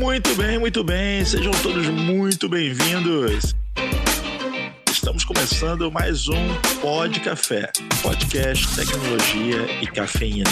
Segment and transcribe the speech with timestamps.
[0.00, 1.22] Muito bem, muito bem.
[1.26, 3.54] Sejam todos muito bem-vindos.
[4.90, 10.48] Estamos começando mais um Pod Café, podcast tecnologia e cafeína.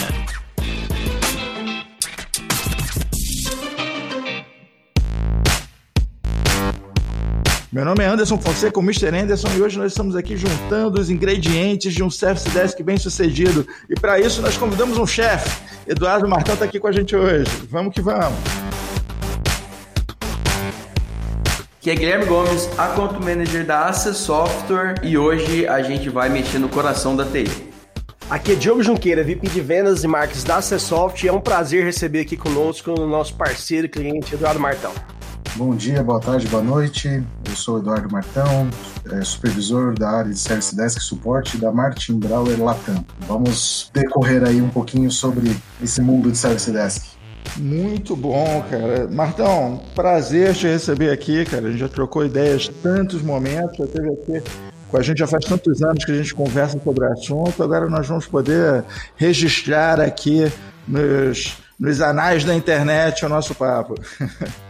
[7.72, 9.16] Meu nome é Anderson Fonseca, o Mr.
[9.16, 13.66] Anderson, e hoje nós estamos aqui juntando os ingredientes de um Service Desk bem sucedido.
[13.88, 15.58] E para isso nós convidamos um chefe.
[15.86, 17.50] Eduardo Martão está aqui com a gente hoje.
[17.70, 18.67] Vamos que vamos.
[21.88, 26.58] Aqui é Guilherme Gomes, Account Manager da Access Software, e hoje a gente vai mexer
[26.58, 27.46] no coração da TI.
[28.28, 31.82] Aqui é Diogo Junqueira, VP de Vendas e Marketing da Acessoft, e é um prazer
[31.82, 34.92] receber aqui conosco o nosso parceiro e cliente Eduardo Martão.
[35.56, 37.24] Bom dia, boa tarde, boa noite.
[37.48, 38.68] Eu sou Eduardo Martão,
[39.10, 43.02] é, supervisor da área de Service Desk Suporte da Martin Brauer Latam.
[43.20, 47.17] Vamos decorrer aí um pouquinho sobre esse mundo de Service Desk.
[47.56, 49.08] Muito bom, cara.
[49.08, 51.68] Martão, prazer te receber aqui, cara.
[51.68, 54.42] A gente já trocou ideias tantos momentos, já teve aqui
[54.90, 57.62] com a gente já faz tantos anos que a gente conversa sobre o assunto.
[57.62, 58.84] Agora nós vamos poder
[59.16, 60.50] registrar aqui
[60.86, 63.94] nos, nos anais da internet o nosso papo.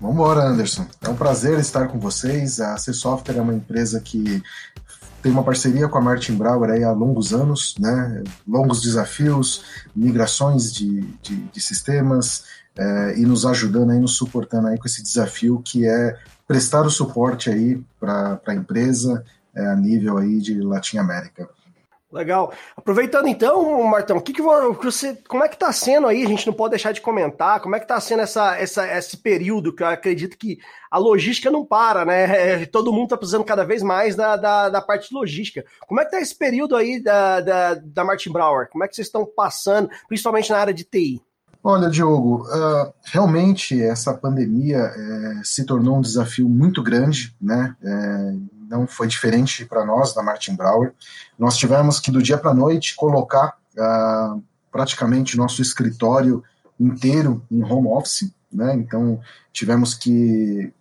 [0.00, 0.86] Vamos embora, Anderson.
[1.02, 2.60] É um prazer estar com vocês.
[2.60, 4.40] A C Software é uma empresa que
[5.22, 8.22] tem uma parceria com a Martin Brauer aí há longos anos, né?
[8.46, 12.44] Longos desafios, migrações de, de, de sistemas
[12.76, 16.90] é, e nos ajudando aí, nos suportando aí com esse desafio que é prestar o
[16.90, 19.24] suporte aí para a empresa
[19.54, 21.48] é, a nível aí de Latin América.
[22.10, 22.54] Legal.
[22.74, 26.24] Aproveitando então, Martão, o que, que você, como é que está sendo aí?
[26.24, 27.60] A gente não pode deixar de comentar.
[27.60, 30.58] Como é que está sendo essa, essa, esse período que eu acredito que
[30.90, 32.28] a logística não para, né?
[32.38, 35.64] É, todo mundo está precisando cada vez mais da, da, da, parte logística.
[35.86, 38.68] Como é que está esse período aí da, da, da Martin Brauer?
[38.70, 41.20] Como é que vocês estão passando, principalmente na área de TI?
[41.62, 47.74] Olha, Diogo, uh, realmente essa pandemia é, se tornou um desafio muito grande, né?
[47.82, 48.34] É,
[48.68, 50.92] não foi diferente para nós da Martin Brauer.
[51.38, 56.42] Nós tivemos que do dia para a noite colocar uh, praticamente nosso escritório
[56.78, 58.74] inteiro em home office, né?
[58.74, 59.20] Então
[59.52, 60.72] tivemos que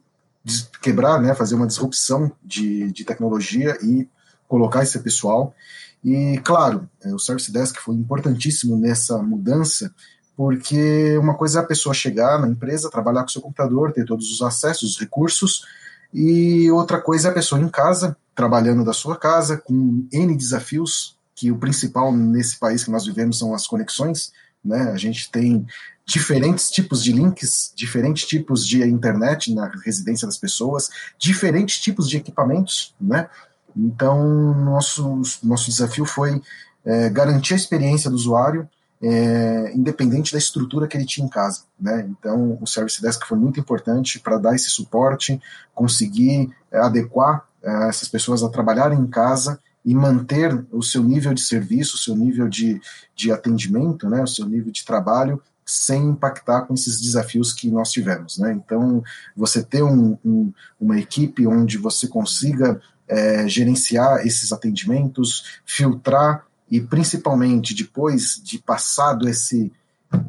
[0.81, 1.33] quebrar, né?
[1.33, 4.07] Fazer uma disrupção de, de tecnologia e
[4.47, 5.55] colocar esse pessoal.
[6.03, 9.93] E claro, é, o Service Desk foi importantíssimo nessa mudança,
[10.35, 14.31] porque uma coisa é a pessoa chegar na empresa, trabalhar com seu computador, ter todos
[14.31, 15.65] os acessos, os recursos,
[16.13, 21.17] e outra coisa é a pessoa em casa, trabalhando da sua casa, com N desafios,
[21.35, 24.31] que o principal nesse país que nós vivemos são as conexões.
[24.63, 24.91] Né?
[24.91, 25.65] A gente tem
[26.05, 32.17] diferentes tipos de links, diferentes tipos de internet na residência das pessoas, diferentes tipos de
[32.17, 32.95] equipamentos.
[32.99, 33.29] Né?
[33.75, 36.41] Então, nosso, nosso desafio foi
[36.85, 38.67] é, garantir a experiência do usuário
[39.01, 41.61] é, independente da estrutura que ele tinha em casa.
[41.79, 42.07] Né?
[42.09, 45.39] Então, o Service Desk foi muito importante para dar esse suporte,
[45.73, 51.33] conseguir é, adequar é, essas pessoas a trabalharem em casa e manter o seu nível
[51.33, 52.81] de serviço, o seu nível de,
[53.15, 57.91] de atendimento, né, o seu nível de trabalho, sem impactar com esses desafios que nós
[57.91, 58.37] tivemos.
[58.37, 58.53] Né?
[58.53, 59.03] Então,
[59.35, 66.81] você ter um, um, uma equipe onde você consiga é, gerenciar esses atendimentos, filtrar e
[66.81, 69.71] principalmente depois de passado esse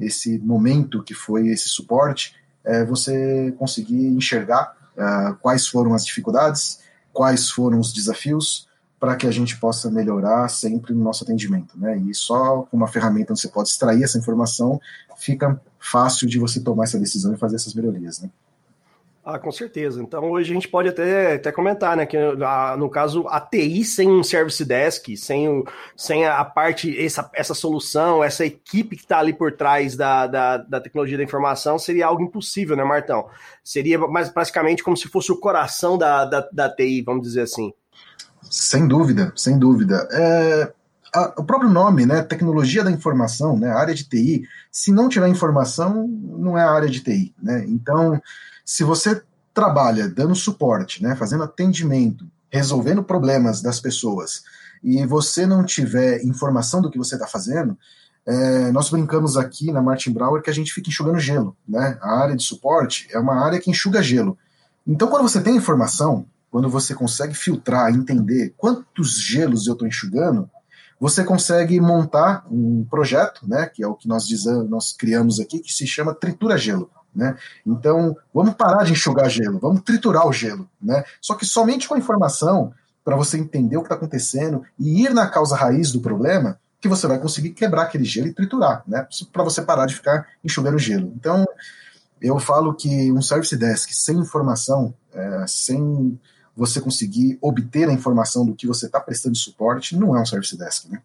[0.00, 2.34] esse momento que foi esse suporte,
[2.65, 6.81] é, você conseguir enxergar é, quais foram as dificuldades,
[7.12, 8.69] quais foram os desafios,
[8.99, 11.97] para que a gente possa melhorar sempre no nosso atendimento, né?
[11.99, 14.81] E só com uma ferramenta onde você pode extrair essa informação,
[15.16, 18.28] fica fácil de você tomar essa decisão e fazer essas melhorias, né?
[19.31, 20.03] Ah, com certeza.
[20.03, 22.06] Então hoje a gente pode até, até comentar, né?
[22.06, 26.99] Que a, no caso, a TI sem um service desk, sem, o, sem a parte,
[26.99, 31.22] essa, essa solução, essa equipe que está ali por trás da, da, da, tecnologia da
[31.22, 33.27] informação, seria algo impossível, né, Martão?
[33.62, 37.71] Seria mais praticamente como se fosse o coração da, da, da TI, vamos dizer assim.
[38.50, 40.08] Sem dúvida, sem dúvida.
[40.11, 40.73] É,
[41.14, 42.23] a, o próprio nome, né?
[42.23, 43.69] Tecnologia da informação, né?
[43.73, 47.67] Área de TI, se não tiver informação, não é a área de TI, né?
[47.69, 48.19] Então
[48.69, 49.23] se você
[49.55, 54.43] trabalha dando suporte, né, fazendo atendimento, resolvendo problemas das pessoas,
[54.85, 57.79] e você não tiver informação do que você está fazendo,
[58.26, 61.56] é, nós brincamos aqui na Martin Brauer que a gente fica enxugando gelo.
[61.67, 61.99] Né?
[62.03, 64.37] A área de suporte é uma área que enxuga gelo.
[64.87, 70.49] Então, quando você tem informação, quando você consegue filtrar, entender quantos gelos eu estou enxugando,
[71.00, 75.59] você consegue montar um projeto, né, que é o que nós, dizemos, nós criamos aqui,
[75.59, 76.91] que se chama Tritura Gelo.
[77.14, 77.37] Né?
[77.66, 80.69] Então, vamos parar de enxugar gelo, vamos triturar o gelo.
[80.81, 81.05] Né?
[81.20, 82.72] Só que somente com a informação,
[83.05, 86.88] para você entender o que está acontecendo e ir na causa raiz do problema, que
[86.88, 89.06] você vai conseguir quebrar aquele gelo e triturar, né?
[89.32, 91.12] para você parar de ficar enxugando gelo.
[91.16, 91.44] Então,
[92.20, 96.19] eu falo que um service desk sem informação, é, sem
[96.56, 100.56] você conseguir obter a informação do que você está prestando suporte, não é um service
[100.56, 101.00] desk, né?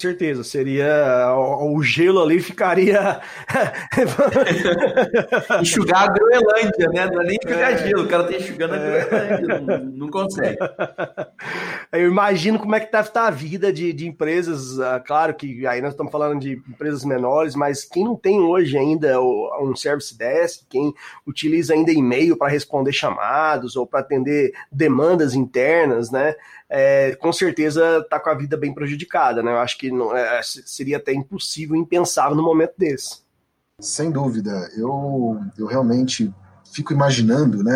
[0.00, 3.20] Certeza, seria o, gelo ali ficaria
[5.60, 7.10] enxugar a Groenlândia, né?
[7.12, 9.40] Não é nem enxugar é, gelo, o cara tá enxugando a é.
[9.40, 10.58] Groenlândia, não, não, consegue.
[11.92, 15.66] Eu imagino como é que deve estar a vida de, de empresas, uh, claro que
[15.66, 20.16] aí nós estamos falando de empresas menores, mas quem não tem hoje ainda um service
[20.16, 20.94] desk, quem
[21.26, 26.34] utiliza ainda e-mail para responder chamados ou para atender demandas internas, né?
[26.70, 29.50] É, com certeza está com a vida bem prejudicada, né?
[29.50, 33.18] Eu acho que não, é, seria até impossível, impensável no momento desse.
[33.80, 36.32] Sem dúvida, eu, eu realmente
[36.72, 37.74] fico imaginando, né?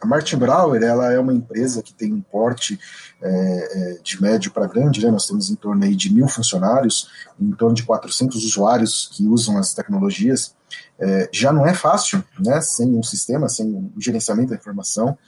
[0.00, 2.78] A Martin Brauer, ela é uma empresa que tem um porte
[3.20, 5.10] é, é de médio para grande, né?
[5.10, 7.08] Nós temos em torno aí de mil funcionários,
[7.40, 10.54] em torno de 400 usuários que usam as tecnologias.
[10.98, 12.60] É, já não é fácil, né?
[12.60, 15.18] Sem um sistema, sem um gerenciamento da informação.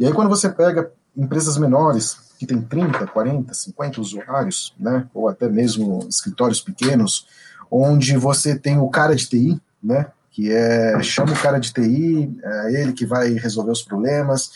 [0.00, 5.28] E aí, quando você pega empresas menores, que tem 30, 40, 50 usuários, né, ou
[5.28, 7.26] até mesmo escritórios pequenos,
[7.70, 12.34] onde você tem o cara de TI, né, que é chama o cara de TI,
[12.42, 14.52] é ele que vai resolver os problemas.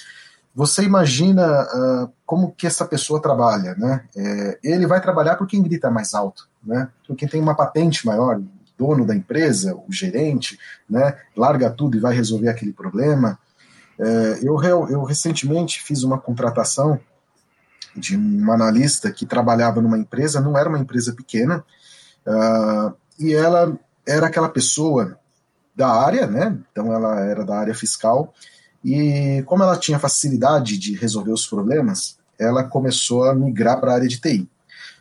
[0.54, 4.04] Você imagina uh, como que essa pessoa trabalha, né?
[4.16, 6.88] É, ele vai trabalhar por quem grita mais alto, né?
[7.06, 8.40] Por quem tem uma patente maior,
[8.78, 10.58] dono da empresa, o gerente,
[10.88, 11.18] né?
[11.36, 13.38] Larga tudo e vai resolver aquele problema.
[13.98, 16.98] É, eu, eu recentemente fiz uma contratação
[17.96, 21.64] de um analista que trabalhava numa empresa, não era uma empresa pequena,
[22.26, 25.18] uh, e ela era aquela pessoa
[25.74, 26.58] da área, né?
[26.70, 28.32] Então ela era da área fiscal,
[28.84, 33.94] e como ela tinha facilidade de resolver os problemas, ela começou a migrar para a
[33.94, 34.48] área de TI.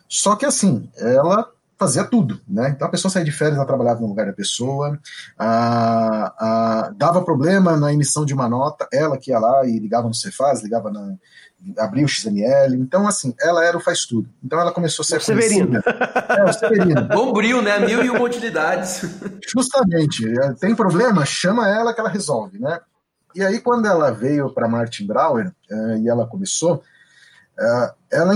[0.08, 2.70] Só que assim, ela fazia tudo, né?
[2.70, 4.98] Então a pessoa saía de férias, ela trabalhava no lugar da pessoa,
[5.38, 10.06] a, a, dava problema na emissão de uma nota, ela que ia lá e ligava
[10.06, 11.14] no Cefaz, ligava na,
[11.78, 12.74] abria o XML.
[12.76, 14.28] Então, assim, ela era o faz tudo.
[14.42, 15.16] Então ela começou a ser.
[15.16, 15.80] O Severino.
[16.28, 17.08] É, o Severino.
[17.08, 17.78] Bombril, né?
[17.78, 19.02] Mil e uma utilidades.
[19.46, 20.26] Justamente.
[20.40, 21.24] É, tem problema?
[21.24, 22.80] Chama ela que ela resolve, né?
[23.34, 28.34] E aí, quando ela veio para Martin Brauer uh, e ela começou, uh, ela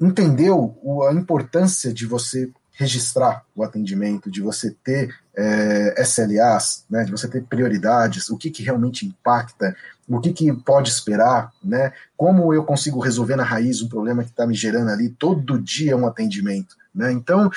[0.00, 0.76] entendeu
[1.08, 7.28] a importância de você registrar o atendimento, de você ter é, SLAs, né, de você
[7.28, 9.74] ter prioridades, o que, que realmente impacta,
[10.08, 14.30] o que, que pode esperar, né, como eu consigo resolver na raiz um problema que
[14.30, 16.76] está me gerando ali todo dia um atendimento.
[16.94, 17.12] Né?
[17.12, 17.50] Então,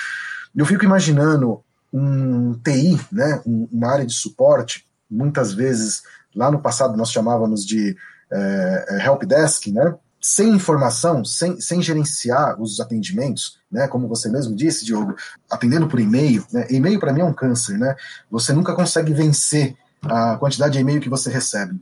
[0.56, 6.04] eu fico imaginando um TI, né, uma área de suporte, muitas vezes,
[6.36, 7.96] lá no passado nós chamávamos de
[8.32, 14.56] é, help desk, né, sem informação, sem, sem gerenciar os atendimentos, né, como você mesmo
[14.56, 15.16] disse, Diogo,
[15.52, 17.94] atendendo por e-mail, né, e-mail para mim é um câncer, né,
[18.32, 21.78] você nunca consegue vencer a quantidade de e-mail que você recebe.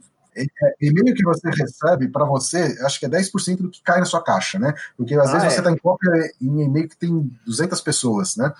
[0.80, 4.22] E-mail que você recebe, para você, acho que é 10% do que cai na sua
[4.22, 4.72] caixa, né?
[4.96, 5.50] Porque às ah, vezes é.
[5.50, 6.10] você está em cópia
[6.40, 8.50] em e-mail que tem 200 pessoas, né?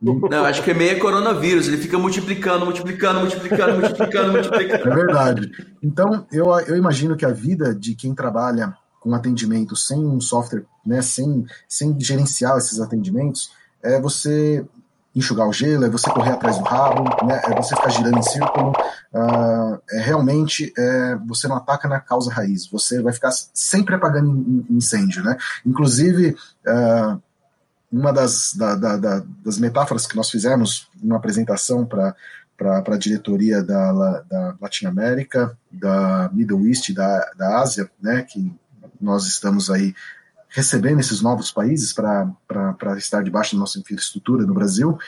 [0.00, 4.90] Não, acho que e-mail é coronavírus, ele fica multiplicando, multiplicando, multiplicando, multiplicando, multiplicando.
[4.90, 5.52] É verdade.
[5.82, 10.64] Então, eu, eu imagino que a vida de quem trabalha com atendimento sem um software,
[10.86, 13.50] né, sem, sem gerenciar esses atendimentos,
[13.82, 14.64] é você
[15.14, 18.22] enxugar o gelo, é você correr atrás do rabo, né, é você ficar girando em
[18.22, 23.94] círculo, uh, é realmente é, você não ataca na causa raiz, você vai ficar sempre
[23.94, 25.36] apagando incêndio, né?
[25.66, 26.34] Inclusive,
[26.66, 27.20] uh,
[27.90, 32.14] uma das, da, da, da, das metáforas que nós fizemos numa apresentação para
[32.56, 38.54] para a diretoria da, da Latinoamérica, da Middle East, da, da Ásia, né, que
[39.02, 39.94] nós estamos aí
[40.48, 42.30] recebendo esses novos países para
[42.96, 44.98] estar debaixo da nossa infraestrutura no Brasil,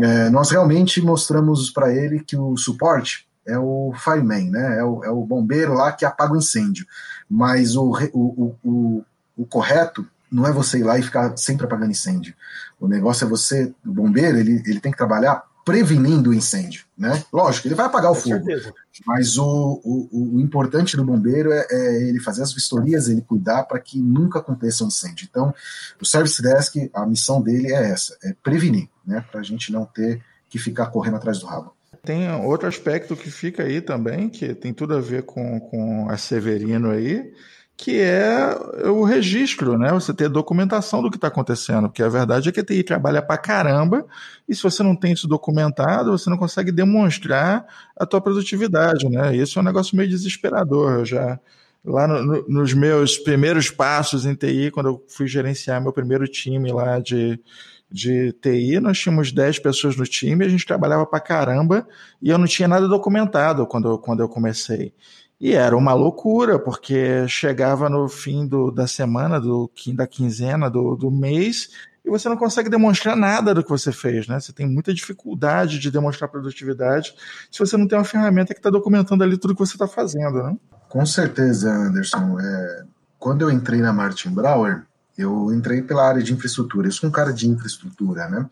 [0.00, 4.78] é, nós realmente mostramos para ele que o suporte é o fireman, né?
[4.78, 6.86] É o, é o, bombeiro lá que apaga o incêndio.
[7.28, 9.04] Mas o, o, o,
[9.36, 12.34] o correto não é você ir lá e ficar sempre apagando incêndio.
[12.78, 17.22] O negócio é você, o bombeiro, ele, ele tem que trabalhar prevenindo o incêndio, né?
[17.30, 18.72] Lógico, ele vai apagar o Com fogo, certeza.
[19.06, 23.64] mas o, o, o, importante do bombeiro é, é, ele fazer as vistorias, ele cuidar
[23.64, 25.28] para que nunca aconteça um incêndio.
[25.28, 25.54] Então,
[26.00, 29.22] o Service Desk, a missão dele é essa, é prevenir, né?
[29.30, 31.74] Para a gente não ter que ficar correndo atrás do rabo.
[32.02, 36.16] Tem outro aspecto que fica aí também, que tem tudo a ver com, com a
[36.16, 37.30] Severino aí,
[37.78, 38.58] que é
[38.90, 39.92] o registro, né?
[39.92, 43.22] Você ter documentação do que está acontecendo, porque a verdade é que a TI trabalha
[43.22, 44.04] para caramba,
[44.48, 47.64] e se você não tem isso documentado, você não consegue demonstrar
[47.96, 49.34] a tua produtividade, né?
[49.36, 50.98] Isso é um negócio meio desesperador.
[50.98, 51.38] Eu já
[51.84, 56.26] lá no, no, nos meus primeiros passos em TI, quando eu fui gerenciar meu primeiro
[56.26, 57.40] time lá de,
[57.88, 61.86] de TI, nós tínhamos 10 pessoas no time, a gente trabalhava pra caramba
[62.20, 64.92] e eu não tinha nada documentado quando, quando eu comecei.
[65.40, 70.96] E era uma loucura, porque chegava no fim do, da semana, do, da quinzena, do,
[70.96, 71.70] do mês,
[72.04, 74.40] e você não consegue demonstrar nada do que você fez, né?
[74.40, 77.14] Você tem muita dificuldade de demonstrar produtividade
[77.50, 80.42] se você não tem uma ferramenta que está documentando ali tudo que você está fazendo,
[80.42, 80.56] né?
[80.88, 82.40] Com certeza, Anderson.
[82.40, 82.84] É,
[83.18, 86.88] quando eu entrei na Martin Brauer, eu entrei pela área de infraestrutura.
[86.88, 88.48] Eu sou um cara de infraestrutura, né?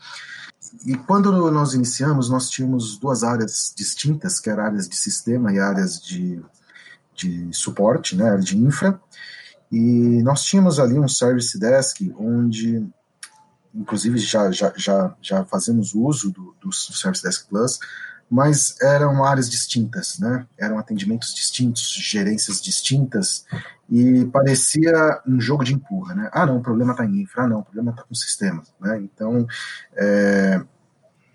[0.85, 5.59] E quando nós iniciamos, nós tínhamos duas áreas distintas, que eram áreas de sistema e
[5.59, 6.43] áreas de
[7.17, 9.01] de suporte, né, de infra,
[9.71, 12.87] e nós tínhamos ali um service desk onde,
[13.75, 17.79] inclusive, já, já, já, já fazemos uso do, do Service Desk Plus,
[18.29, 20.47] mas eram áreas distintas, né?
[20.59, 23.45] Eram atendimentos distintos, gerências distintas,
[23.89, 26.31] e parecia um jogo de empurra, né?
[26.33, 28.63] Ah, não, o problema está em infra, ah, não, o problema está com o sistema,
[28.81, 28.99] né?
[29.01, 29.47] Então,
[29.95, 30.61] é,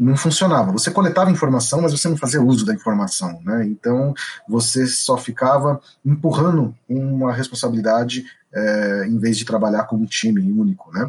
[0.01, 0.71] não funcionava.
[0.71, 3.63] Você coletava informação, mas você não fazia uso da informação, né?
[3.67, 4.15] Então
[4.49, 10.91] você só ficava empurrando uma responsabilidade é, em vez de trabalhar como um time único,
[10.91, 11.07] né?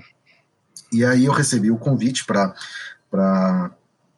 [0.92, 3.70] E aí eu recebi o convite para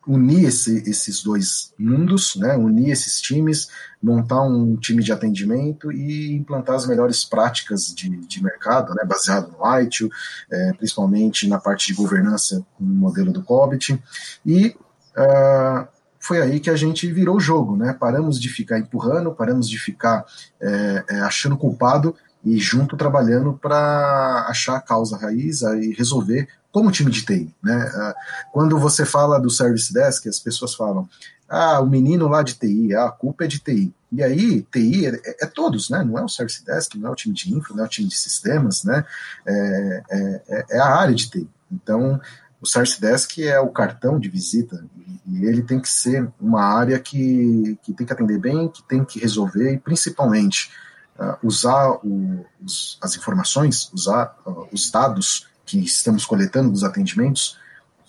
[0.07, 3.69] unir esse, esses dois mundos, né, unir esses times,
[4.03, 9.53] montar um time de atendimento e implantar as melhores práticas de, de mercado, né, baseado
[9.53, 10.11] no ITIL,
[10.51, 14.01] é, principalmente na parte de governança com o modelo do COBIT,
[14.45, 14.77] e
[15.17, 15.89] uh,
[16.25, 19.79] foi aí que a gente virou o jogo, né, paramos de ficar empurrando, paramos de
[19.79, 20.25] ficar
[20.61, 26.91] é, é, achando culpado e junto trabalhando para achar a causa raiz e resolver como
[26.91, 27.55] time de TI.
[27.63, 27.75] Né?
[27.95, 28.15] Ah,
[28.53, 31.09] quando você fala do Service Desk, as pessoas falam,
[31.49, 33.95] ah, o menino lá de TI, ah, a culpa é de TI.
[34.13, 36.05] E aí, TI é, é, todos, né?
[36.05, 38.09] Não é o Service Desk, não é o time de infra, não é o time
[38.09, 39.05] de sistemas, né?
[39.47, 41.49] É, é, é, é a área de TI.
[41.71, 42.21] Então,
[42.61, 44.85] o Service Desk é o cartão de visita
[45.27, 49.05] e ele tem que ser uma área que, que tem que atender bem, que tem
[49.05, 50.71] que resolver e principalmente
[51.19, 57.59] uh, usar o, os, as informações, usar uh, os dados que estamos coletando dos atendimentos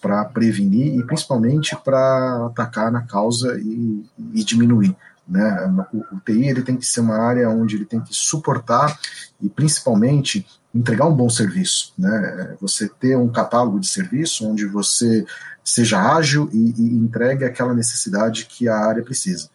[0.02, 4.96] para prevenir e principalmente para atacar na causa e, e diminuir.
[5.28, 5.88] Né?
[5.92, 9.00] O, o, TI ele tem que ser uma área onde ele tem que suportar
[9.42, 11.94] e principalmente entregar um bom serviço.
[11.98, 12.56] Né?
[12.62, 15.26] Você ter um catálogo de serviço onde você
[15.64, 19.50] seja ágil e, e entregue aquela necessidade que a área precisa.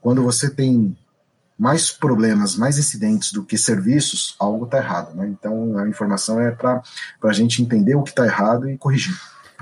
[0.00, 0.96] Quando você tem
[1.62, 5.14] mais problemas, mais incidentes do que serviços, algo está errado.
[5.14, 5.28] Né?
[5.28, 6.82] Então a informação é para
[7.22, 9.14] a gente entender o que está errado e corrigir.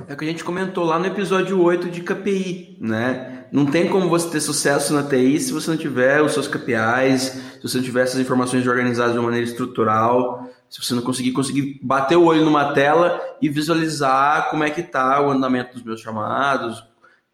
[0.08, 3.44] É o que a gente comentou lá no episódio 8 de KPI, né?
[3.52, 7.20] Não tem como você ter sucesso na TI se você não tiver os seus KPIs,
[7.20, 11.32] se você não tiver essas informações organizadas de uma maneira estrutural, se você não conseguir
[11.32, 15.82] conseguir bater o olho numa tela e visualizar como é que está o andamento dos
[15.82, 16.82] meus chamados,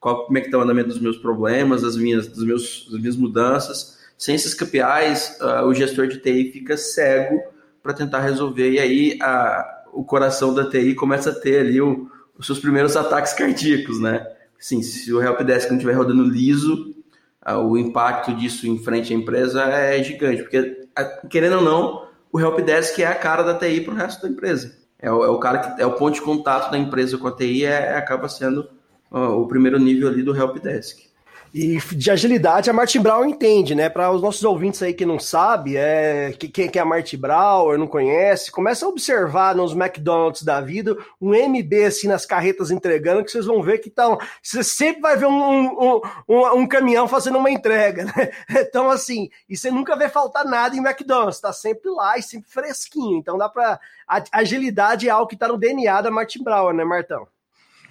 [0.01, 3.01] qual, como é que está o andamento dos meus problemas, das minhas, dos meus, das
[3.01, 7.41] minhas mudanças sem esses KPIs, uh, o gestor de TI fica cego
[7.83, 12.11] para tentar resolver, e aí a, o coração da TI começa a ter ali o,
[12.37, 14.27] os seus primeiros ataques cardíacos, né?
[14.59, 16.95] Sim, se o helpdesk não estiver rodando liso,
[17.47, 22.09] uh, o impacto disso em frente à empresa é gigante, porque, uh, querendo ou não,
[22.33, 24.75] o helpdesk é a cara da TI para o resto da empresa.
[24.99, 27.33] É o, é o, cara que é o ponto de contato da empresa com a
[27.33, 28.69] TI, é, acaba sendo
[29.11, 31.07] o primeiro nível ali do helpdesk.
[31.59, 33.89] E de agilidade a Martin Brown entende, né?
[33.89, 37.79] Para os nossos ouvintes aí que não sabe, é quem que é a Martin Brown,
[37.79, 43.25] não conhece, começa a observar nos McDonald's da vida um MB assim nas carretas entregando,
[43.25, 44.19] que vocês vão ver que estão.
[44.43, 48.33] Você sempre vai ver um, um, um, um, caminhão fazendo uma entrega, né?
[48.69, 52.51] Então, assim, e você nunca vê faltar nada em McDonald's, tá sempre lá e sempre
[52.51, 53.17] fresquinho.
[53.17, 53.81] Então dá para.
[54.31, 57.27] Agilidade é algo que está no DNA da Martin Brown, né, Martão?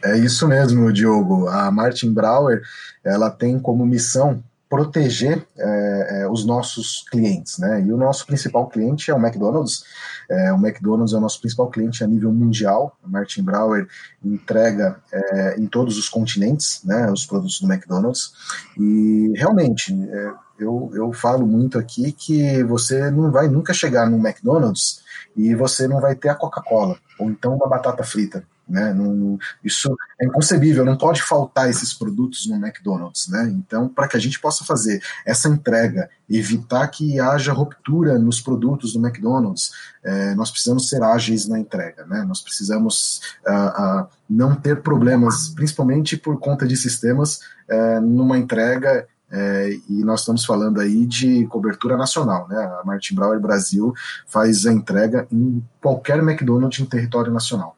[0.05, 1.47] É isso mesmo, Diogo.
[1.47, 2.61] A Martin Brauer
[3.03, 7.81] ela tem como missão proteger é, é, os nossos clientes, né?
[7.81, 9.83] E o nosso principal cliente é o McDonald's.
[10.29, 12.95] É, o McDonald's é o nosso principal cliente a nível mundial.
[13.03, 13.87] A Martin Brauer
[14.23, 17.11] entrega é, em todos os continentes, né?
[17.11, 18.31] Os produtos do McDonald's.
[18.77, 24.17] E realmente, é, eu, eu falo muito aqui que você não vai nunca chegar no
[24.17, 25.01] McDonald's
[25.35, 28.43] e você não vai ter a Coca-Cola ou então uma batata frita.
[28.67, 28.93] Né?
[28.93, 33.27] Não, isso é inconcebível, não pode faltar esses produtos no McDonald's.
[33.27, 33.53] Né?
[33.55, 38.93] Então, para que a gente possa fazer essa entrega, evitar que haja ruptura nos produtos
[38.93, 39.71] do McDonald's,
[40.03, 42.05] é, nós precisamos ser ágeis na entrega.
[42.05, 42.23] Né?
[42.27, 49.07] Nós precisamos uh, uh, não ter problemas, principalmente por conta de sistemas, uh, numa entrega
[49.31, 52.57] é, e nós estamos falando aí de cobertura nacional, né?
[52.57, 53.93] A Martin Brauer Brasil
[54.27, 57.74] faz a entrega em qualquer McDonald's em território nacional.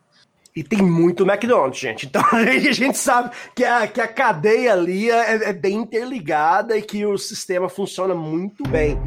[0.57, 2.07] E tem muito McDonald's, gente.
[2.07, 6.81] Então a gente sabe que a, que a cadeia ali é, é bem interligada e
[6.81, 8.97] que o sistema funciona muito bem.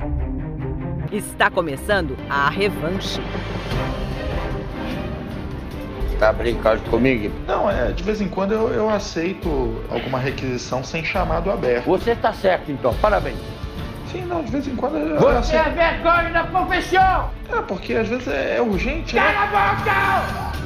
[1.11, 3.21] Está começando a revanche.
[6.21, 7.35] Tá brincando comigo?
[7.49, 9.49] Não, é, de vez em quando eu, eu aceito
[9.91, 11.87] alguma requisição sem chamado aberto.
[11.87, 12.95] Você tá certo, então.
[13.03, 13.39] Parabéns.
[14.13, 15.67] Sim, não, de vez em quando eu Você aceito.
[15.67, 17.31] é vergonha da profissão!
[17.53, 19.33] É, porque às vezes é, é urgente, né?
[19.33, 20.61] Cala a boca!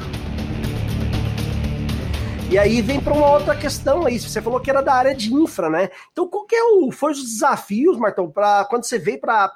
[2.47, 4.19] E aí vem para uma outra questão aí.
[4.19, 5.89] Você falou que era da área de infra, né?
[6.11, 9.51] Então, qual que é o, foi os desafios, Martão, para quando você veio para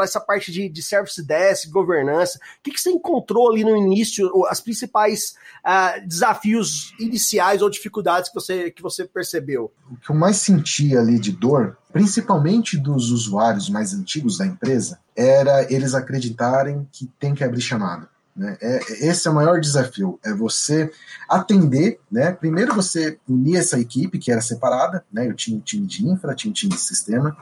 [0.00, 2.38] essa parte de, de service desk, governança?
[2.38, 8.30] O que, que você encontrou ali no início, as principais uh, desafios iniciais ou dificuldades
[8.30, 9.70] que você, que você percebeu?
[9.90, 14.98] O que eu mais senti ali de dor, principalmente dos usuários mais antigos da empresa,
[15.14, 18.13] era eles acreditarem que tem que abrir chamada.
[18.36, 18.56] Né?
[18.60, 20.90] É, esse é o maior desafio, é você
[21.28, 22.32] atender, né?
[22.32, 25.28] Primeiro você unir essa equipe que era separada, né?
[25.28, 27.36] Eu tinha um time de infra, tinha um time de sistema,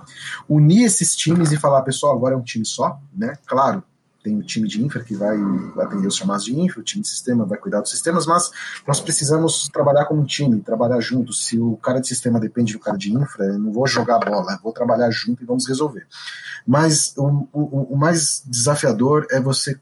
[0.46, 3.34] unir esses times e falar, pessoal, agora é um time só, né?
[3.46, 3.82] Claro,
[4.22, 5.36] tem o time de infra que vai
[5.78, 8.50] atender os chamados de infra, o time de sistema vai cuidar dos sistemas, mas
[8.86, 11.46] nós precisamos trabalhar como um time, trabalhar juntos.
[11.46, 14.60] Se o cara de sistema depende do cara de infra, eu não vou jogar bola,
[14.62, 16.06] vou trabalhar junto e vamos resolver.
[16.66, 19.80] Mas o, o, o mais desafiador é você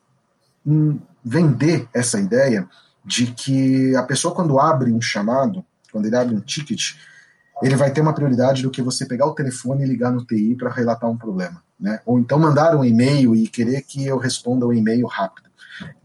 [1.25, 2.69] vender essa ideia
[3.05, 6.95] de que a pessoa, quando abre um chamado, quando ele abre um ticket,
[7.63, 10.55] ele vai ter uma prioridade do que você pegar o telefone e ligar no TI
[10.57, 11.63] para relatar um problema.
[11.79, 12.01] Né?
[12.07, 15.49] Ou então mandar um e-mail e querer que eu responda um e-mail rápido.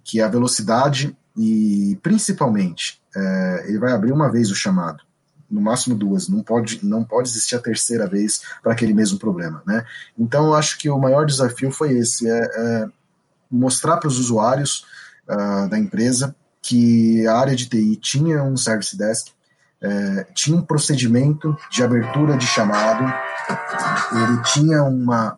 [0.04, 5.04] Que a velocidade e, principalmente, é, ele vai abrir uma vez o chamado
[5.50, 9.62] no máximo duas, não pode, não pode existir a terceira vez para aquele mesmo problema,
[9.66, 9.86] né?
[10.18, 12.88] Então eu acho que o maior desafio foi esse, é, é
[13.56, 14.86] mostrar para os usuários
[15.28, 19.32] uh, da empresa que a área de TI tinha um service desk,
[19.82, 23.04] uh, tinha um procedimento de abertura de chamado,
[24.12, 25.38] ele tinha uma,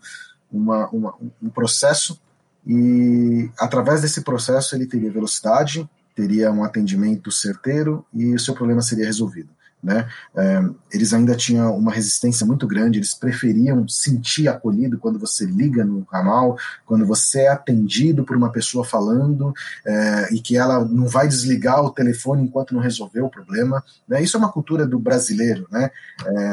[0.52, 2.20] uma, uma, um processo
[2.65, 8.82] e através desse processo ele teria velocidade, teria um atendimento certeiro e o seu problema
[8.82, 9.50] seria resolvido.
[9.82, 10.08] Né?
[10.36, 10.62] É,
[10.92, 16.06] eles ainda tinham uma resistência muito grande, eles preferiam sentir acolhido quando você liga no
[16.12, 19.54] ramal, quando você é atendido por uma pessoa falando
[19.86, 23.84] é, e que ela não vai desligar o telefone enquanto não resolver o problema.
[24.08, 24.22] Né?
[24.22, 25.68] Isso é uma cultura do brasileiro.
[25.72, 25.92] Né?
[26.26, 26.48] É,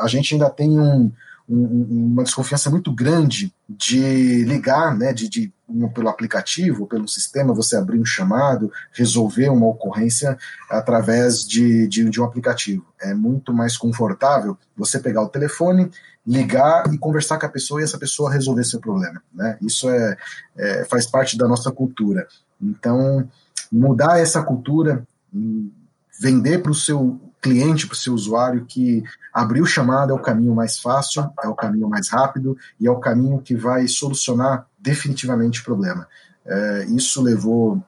[0.00, 1.12] a gente ainda tem um,
[1.52, 5.52] uma desconfiança muito grande de ligar, né, de, de
[5.94, 12.20] pelo aplicativo, pelo sistema, você abrir um chamado, resolver uma ocorrência através de, de, de
[12.20, 12.84] um aplicativo.
[13.00, 15.90] É muito mais confortável você pegar o telefone,
[16.26, 19.22] ligar e conversar com a pessoa e essa pessoa resolver seu problema.
[19.32, 19.58] Né?
[19.60, 20.16] Isso é,
[20.56, 22.26] é faz parte da nossa cultura.
[22.60, 23.28] Então,
[23.72, 25.04] mudar essa cultura,
[26.20, 30.20] vender para o seu cliente, para o seu usuário, que abrir o chamado é o
[30.20, 34.66] caminho mais fácil, é o caminho mais rápido e é o caminho que vai solucionar
[34.78, 36.06] definitivamente o problema.
[36.44, 37.82] É, isso levou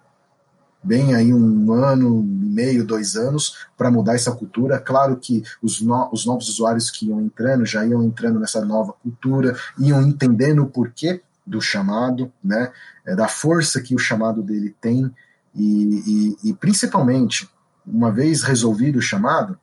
[0.83, 4.81] bem aí um ano e meio, dois anos para mudar essa cultura.
[4.81, 8.93] Claro que os, no, os novos usuários que iam entrando já iam entrando nessa nova
[8.95, 12.73] cultura, iam entendendo o porquê do chamado, né,
[13.05, 15.13] é, da força que o chamado dele tem
[15.55, 17.49] e, e, e principalmente
[17.87, 19.59] uma vez resolvido o chamado,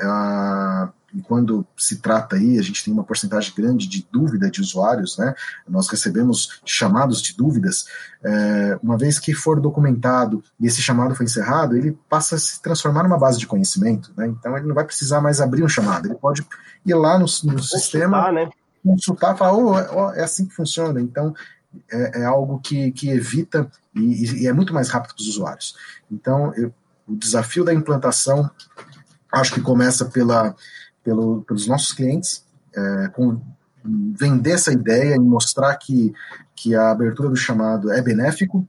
[0.00, 4.60] uh, e quando se trata aí, a gente tem uma porcentagem grande de dúvida de
[4.60, 5.32] usuários, né?
[5.68, 7.86] Nós recebemos chamados de dúvidas.
[8.22, 12.60] É, uma vez que for documentado e esse chamado foi encerrado, ele passa a se
[12.60, 14.26] transformar numa base de conhecimento, né?
[14.26, 16.44] Então ele não vai precisar mais abrir um chamado, ele pode
[16.84, 18.50] ir lá no, no sistema, né?
[18.84, 21.00] consultar, falar, oh, oh, é assim que funciona.
[21.00, 21.32] Então
[21.92, 25.76] é, é algo que, que evita e, e, é muito mais rápido para os usuários.
[26.10, 26.74] Então eu,
[27.06, 28.50] o desafio da implantação,
[29.30, 30.54] acho que começa pela,
[31.02, 33.40] pelo, pelos nossos clientes, é, com,
[33.84, 36.12] vender essa ideia e mostrar que,
[36.54, 38.66] que a abertura do chamado é benéfico.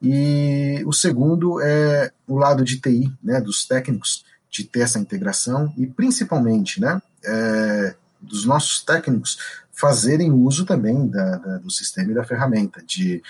[0.00, 5.72] E o segundo é o lado de TI, né, dos técnicos, de ter essa integração
[5.76, 9.38] e principalmente né, é, dos nossos técnicos
[9.72, 13.22] fazerem uso também da, da, do sistema e da ferramenta, de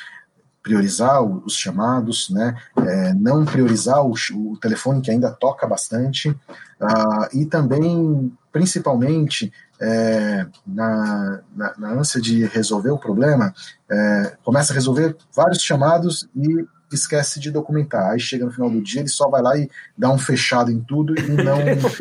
[0.62, 7.29] priorizar os chamados, né, é, não priorizar o, o, telefone que ainda toca bastante, uh,
[7.33, 13.53] e também, principalmente, é, na, na, na, ânsia de resolver o problema,
[13.90, 18.12] é, começa a resolver vários chamados e esquece de documentar.
[18.12, 20.81] Aí chega no final do dia, ele só vai lá e dá um fechado em
[20.81, 21.59] tudo e não.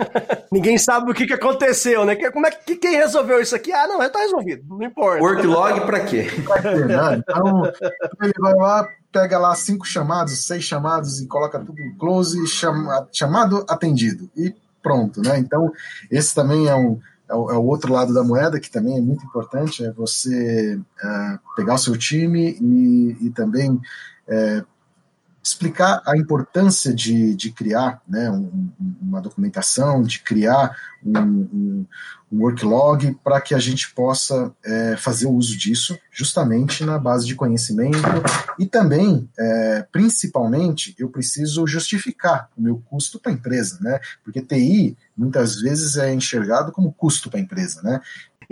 [0.51, 2.15] Ninguém sabe o que, que aconteceu, né?
[2.31, 3.71] Como é que quem resolveu isso aqui?
[3.71, 5.23] Ah, não, tá resolvido, não importa.
[5.23, 6.27] Worklog pra quê?
[6.87, 7.17] Né?
[7.17, 7.63] Então,
[8.21, 13.65] ele vai lá, pega lá cinco chamados, seis chamados e coloca tudo close, chama, chamado
[13.69, 14.29] atendido.
[14.35, 15.37] E pronto, né?
[15.37, 15.71] Então,
[16.09, 16.99] esse também é um
[17.31, 20.77] é o, é o, outro lado da moeda, que também é muito importante, é você
[21.01, 23.79] é, pegar o seu time e, e também
[24.27, 24.63] é,
[25.43, 28.69] explicar a importância de, de criar né, um,
[29.01, 31.85] uma documentação, de criar um, um,
[32.31, 37.25] um worklog para que a gente possa é, fazer o uso disso justamente na base
[37.25, 37.97] de conhecimento
[38.59, 43.99] e também, é, principalmente, eu preciso justificar o meu custo para a empresa, né?
[44.23, 47.99] Porque TI muitas vezes é enxergado como custo para a empresa, né?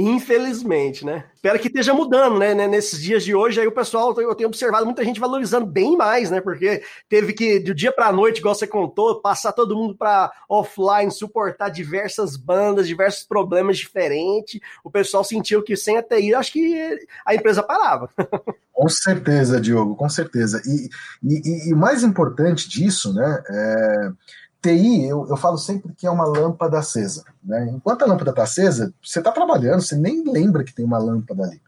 [0.02, 1.26] Infelizmente, né?
[1.36, 2.56] Espero que esteja mudando, né?
[2.68, 6.32] Nesses dias de hoje, aí o pessoal, eu tenho observado muita gente valorizando bem mais,
[6.32, 6.40] né?
[6.40, 11.12] Porque teve que, do dia para noite, igual você contou, passar todo mundo para offline,
[11.12, 14.62] suportar diversas bandas, diversos problemas diferentes.
[14.86, 18.10] O pessoal sentiu que sem a TI, acho que a empresa parava.
[18.72, 20.62] Com certeza, Diogo, com certeza.
[20.66, 20.88] E,
[21.22, 23.44] e, e mais importante disso, né?
[23.50, 24.12] É
[24.62, 27.24] TI, eu, eu falo sempre que é uma lâmpada acesa.
[27.44, 27.70] Né?
[27.74, 31.44] Enquanto a lâmpada está acesa, você está trabalhando, você nem lembra que tem uma lâmpada
[31.44, 31.62] ali.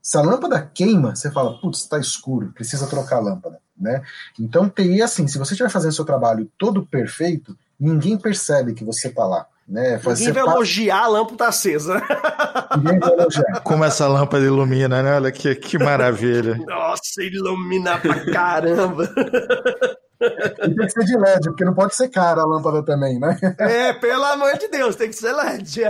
[0.00, 3.60] Se a lâmpada queima, você fala, putz, está escuro, precisa trocar a lâmpada.
[3.78, 4.02] Né?
[4.40, 8.84] Então, TI é assim: se você estiver fazendo seu trabalho todo perfeito, ninguém percebe que
[8.84, 9.46] você está lá.
[9.68, 10.00] Né?
[10.02, 12.02] Ninguém vai elogiar a lâmpada acesa.
[12.78, 13.60] Ninguém vai elogiar.
[13.62, 15.16] Como essa lâmpada ilumina, né?
[15.16, 16.56] Olha que, que maravilha.
[16.56, 19.06] Nossa, ilumina pra caramba.
[20.20, 23.38] E tem que ser de LED, porque não pode ser cara a lâmpada também, né?
[23.58, 25.82] É, pelo amor de Deus, tem que ser LED.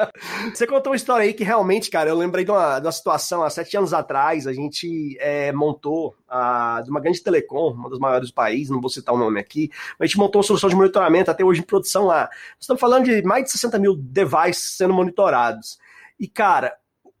[0.54, 3.42] Você contou uma história aí que realmente, cara, eu lembrei de uma, de uma situação
[3.42, 7.98] há sete anos atrás, a gente é, montou a, de uma grande telecom, uma das
[7.98, 10.70] maiores do país, não vou citar o nome aqui, mas a gente montou uma solução
[10.70, 12.30] de monitoramento até hoje em produção lá.
[12.58, 15.78] Estamos falando de mais de 60 mil devices sendo monitorados.
[16.18, 16.72] E, cara,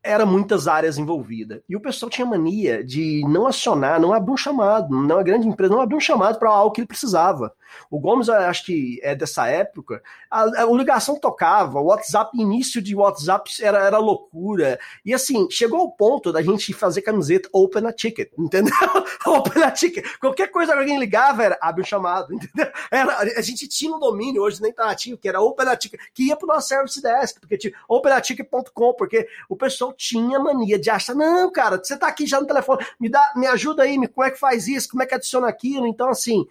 [0.04, 1.62] era muitas áreas envolvidas.
[1.66, 5.48] E o pessoal tinha mania de não acionar, não abrir um chamado, não a grande
[5.48, 7.52] empresa não abrir um chamado para algo que ele precisava.
[7.90, 12.94] O Gomes, acho que é dessa época, a, a, ligação tocava, o WhatsApp, início de
[12.94, 14.78] WhatsApp era, era loucura.
[15.04, 18.74] E assim, chegou ao ponto da gente fazer camiseta open a ticket, entendeu?
[19.26, 20.04] open a ticket.
[20.18, 22.72] Qualquer coisa que alguém ligava era abre um chamado, entendeu?
[22.90, 26.00] Era, a gente tinha um domínio, hoje nem tá ativo, que era open a ticket,
[26.12, 30.90] que ia pro nosso service desk, porque tinha openaticket.com, porque o pessoal tinha mania de
[30.90, 34.08] achar, não, cara, você tá aqui já no telefone, me dá, me ajuda aí, me,
[34.08, 35.86] como é que faz isso, como é que adiciona aquilo.
[35.86, 36.46] Então, assim,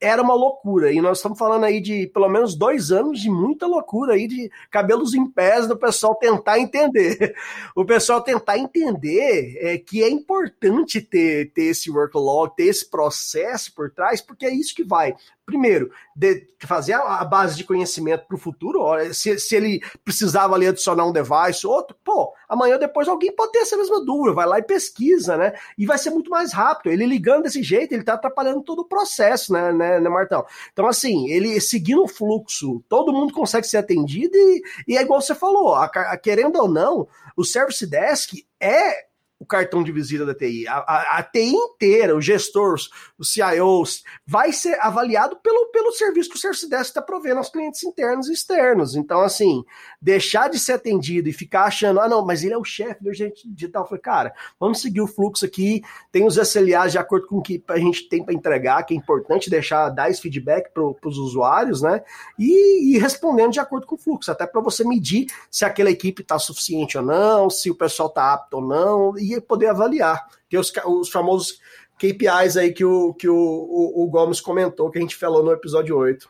[0.00, 0.67] era uma loucura.
[0.92, 4.50] E nós estamos falando aí de pelo menos dois anos de muita loucura aí, de
[4.70, 7.34] cabelos em pés do pessoal tentar entender.
[7.74, 13.72] O pessoal tentar entender é, que é importante ter, ter esse workload, ter esse processo
[13.72, 15.14] por trás, porque é isso que vai
[15.48, 18.84] primeiro, de fazer a base de conhecimento para o futuro.
[19.14, 23.52] Se, se ele precisava ali adicionar um device, outro, pô, amanhã ou depois alguém pode
[23.52, 25.54] ter essa mesma dúvida, vai lá e pesquisa, né?
[25.78, 26.92] E vai ser muito mais rápido.
[26.92, 30.44] Ele ligando desse jeito, ele está atrapalhando todo o processo, né, né, né, Martão?
[30.70, 35.22] Então, assim, ele seguindo o fluxo, todo mundo consegue ser atendido e, e é igual
[35.22, 39.07] você falou, a, a, querendo ou não, o Service Desk é
[39.38, 40.66] o cartão de visita da TI.
[40.66, 46.30] A, a, a, TI inteira, os gestores, os CIOs, vai ser avaliado pelo, pelo serviço
[46.30, 48.96] que o Service está provendo aos clientes internos e externos.
[48.96, 49.64] Então, assim,
[50.02, 53.10] deixar de ser atendido e ficar achando, ah, não, mas ele é o chefe do
[53.10, 53.84] agente digital.
[53.84, 57.42] Eu falei, cara, vamos seguir o fluxo aqui, tem os SLAs de acordo com o
[57.42, 61.18] que a gente tem para entregar, que é importante deixar, dar esse feedback para os
[61.18, 62.02] usuários, né?
[62.38, 66.22] E, e, respondendo de acordo com o fluxo, até para você medir se aquela equipe
[66.22, 70.26] está suficiente ou não, se o pessoal está apto ou não, e poder avaliar.
[70.48, 71.58] Tem os, os famosos
[71.98, 75.52] KPIs aí que, o, que o, o, o, Gomes comentou, que a gente falou no
[75.52, 76.28] episódio 8.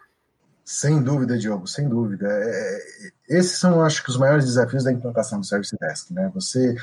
[0.65, 2.27] Sem dúvida, Diogo, sem dúvida.
[2.27, 2.79] É,
[3.31, 6.31] é, esses são, acho que, os maiores desafios da implantação do Service Desk, né?
[6.35, 6.75] Você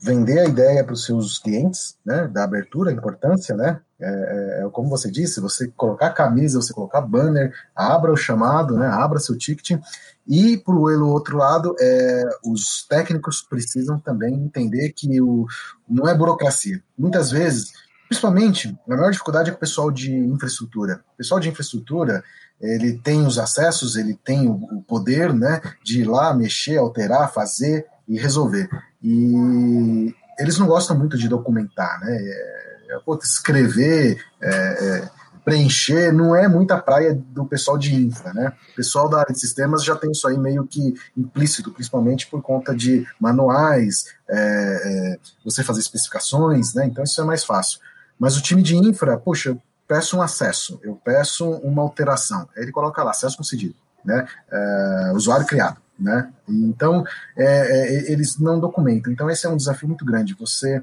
[0.00, 2.28] vender a ideia para os seus clientes, né?
[2.28, 3.80] Da abertura, a importância, né?
[4.00, 8.86] É, é, como você disse, você colocar camisa, você colocar banner, abra o chamado, né?
[8.86, 9.80] Abra seu ticket
[10.26, 15.46] e, por outro lado, é, os técnicos precisam também entender que o,
[15.88, 16.82] não é burocracia.
[16.98, 17.72] Muitas vezes,
[18.08, 21.04] principalmente, a maior dificuldade é com o pessoal de infraestrutura.
[21.14, 22.24] O pessoal de infraestrutura,
[22.60, 27.32] ele tem os acessos, ele tem o, o poder né, de ir lá, mexer, alterar,
[27.32, 28.68] fazer e resolver.
[29.02, 32.16] E eles não gostam muito de documentar, né?
[32.16, 35.10] É, é escrever, é, é
[35.44, 38.52] preencher não é muita praia do pessoal de infra, né?
[38.72, 42.42] O pessoal da área de sistemas já tem isso aí meio que implícito, principalmente por
[42.42, 46.86] conta de manuais, é, é, você fazer especificações, né?
[46.86, 47.78] Então isso é mais fácil.
[48.18, 52.48] Mas o time de infra, poxa, peço um acesso, eu peço uma alteração.
[52.56, 54.26] Ele coloca lá, acesso concedido, né?
[54.50, 56.32] É, usuário criado, né?
[56.48, 57.04] Então,
[57.36, 59.12] é, é, eles não documentam.
[59.12, 60.34] Então, esse é um desafio muito grande.
[60.34, 60.82] Você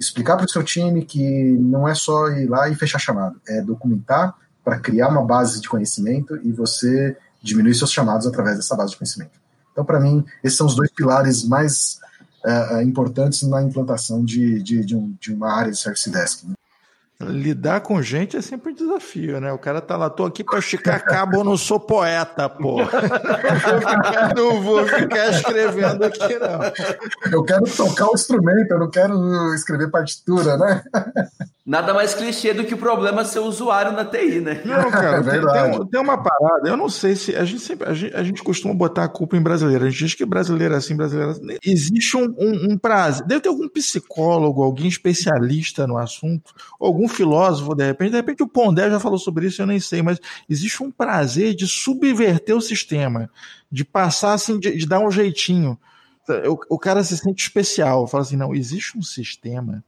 [0.00, 1.22] explicar para o seu time que
[1.58, 4.34] não é só ir lá e fechar chamado, é documentar
[4.64, 8.98] para criar uma base de conhecimento e você diminuir seus chamados através dessa base de
[8.98, 9.38] conhecimento.
[9.72, 12.00] Então, para mim, esses são os dois pilares mais
[12.44, 16.46] uh, importantes na implantação de, de, de, um, de, uma área de Service Desk.
[16.46, 16.54] Né?
[17.22, 19.52] Lidar com gente é sempre um desafio, né?
[19.52, 22.78] O cara tá lá, tô aqui para esticar cabo, eu não sou poeta, pô.
[24.34, 27.30] não vou ficar escrevendo aqui, não.
[27.30, 30.82] Eu quero tocar o instrumento, eu não quero escrever partitura, né?
[31.70, 34.60] Nada mais clichê do que o problema ser usuário na TI, né?
[34.64, 35.78] Não, cara, é verdade.
[35.78, 37.36] Tem, tem, uma parada, eu não sei se.
[37.36, 37.88] A gente sempre.
[37.88, 39.84] A gente, a gente, costuma botar a culpa em brasileiro.
[39.84, 41.58] A gente diz que brasileiro é assim, brasileiro é assim.
[41.64, 43.24] Existe um, um, um prazo.
[43.24, 48.10] Deve ter algum psicólogo, alguém especialista no assunto, algum filósofo, de repente.
[48.10, 51.54] De repente o Pondé já falou sobre isso, eu nem sei, mas existe um prazer
[51.54, 53.30] de subverter o sistema,
[53.70, 55.78] de passar assim, de, de dar um jeitinho.
[56.48, 59.84] O, o cara se sente especial, fala assim: não, existe um sistema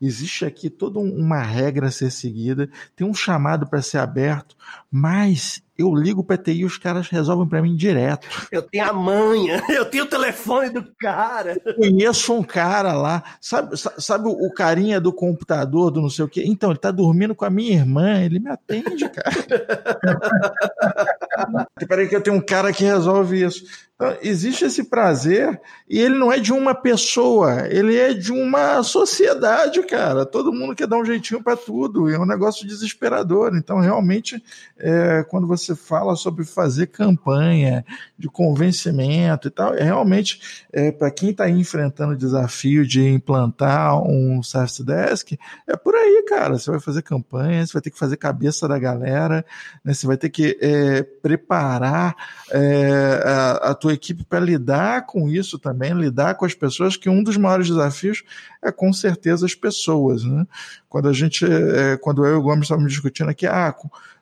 [0.00, 4.56] Existe aqui toda uma regra a ser seguida, tem um chamado para ser aberto,
[4.90, 8.26] mas eu ligo para TI e os caras resolvem para mim direto.
[8.50, 11.60] Eu tenho a manha, eu tenho o telefone do cara.
[11.64, 16.28] Eu conheço um cara lá, sabe, sabe o carinha do computador, do não sei o
[16.28, 16.44] quê?
[16.46, 19.30] Então, ele tá dormindo com a minha irmã, ele me atende, cara.
[21.88, 23.87] Peraí que eu tenho um cara que resolve isso.
[24.00, 28.80] Então, existe esse prazer e ele não é de uma pessoa, ele é de uma
[28.84, 30.24] sociedade, cara.
[30.24, 33.56] Todo mundo quer dar um jeitinho para tudo, é um negócio desesperador.
[33.56, 34.40] Então, realmente,
[34.78, 37.84] é, quando você fala sobre fazer campanha
[38.16, 44.00] de convencimento e tal, é realmente é, para quem está enfrentando o desafio de implantar
[44.00, 46.56] um Service Desk, é por aí, cara.
[46.56, 49.44] Você vai fazer campanha, você vai ter que fazer cabeça da galera,
[49.84, 49.92] né?
[49.92, 52.14] você vai ter que é, preparar
[52.52, 56.96] é, a, a tua tua equipe para lidar com isso também, lidar com as pessoas,
[56.96, 58.22] que um dos maiores desafios
[58.62, 60.46] é com certeza as pessoas, né?
[60.88, 63.74] Quando a gente, é, quando eu e o Gomes estávamos discutindo aqui, ah,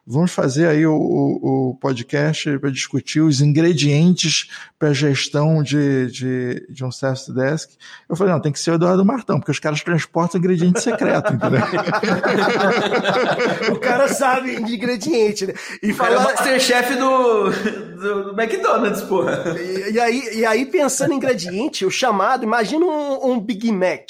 [0.06, 6.06] vamos fazer aí o, o, o podcast para discutir os ingredientes para a gestão de,
[6.12, 7.72] de, de, um service desk.
[8.08, 11.32] Eu falei, não, tem que ser o Eduardo Martão, porque os caras transportam ingrediente secreto,
[11.32, 11.60] entendeu?
[13.74, 15.54] o cara sabe de ingrediente, né?
[15.82, 16.14] E fala...
[16.14, 19.56] é o Masterchef do, do, do, McDonald's, porra.
[19.58, 24.04] E, e, aí, e aí, pensando em ingrediente, o chamado, imagina um, um Big Mac.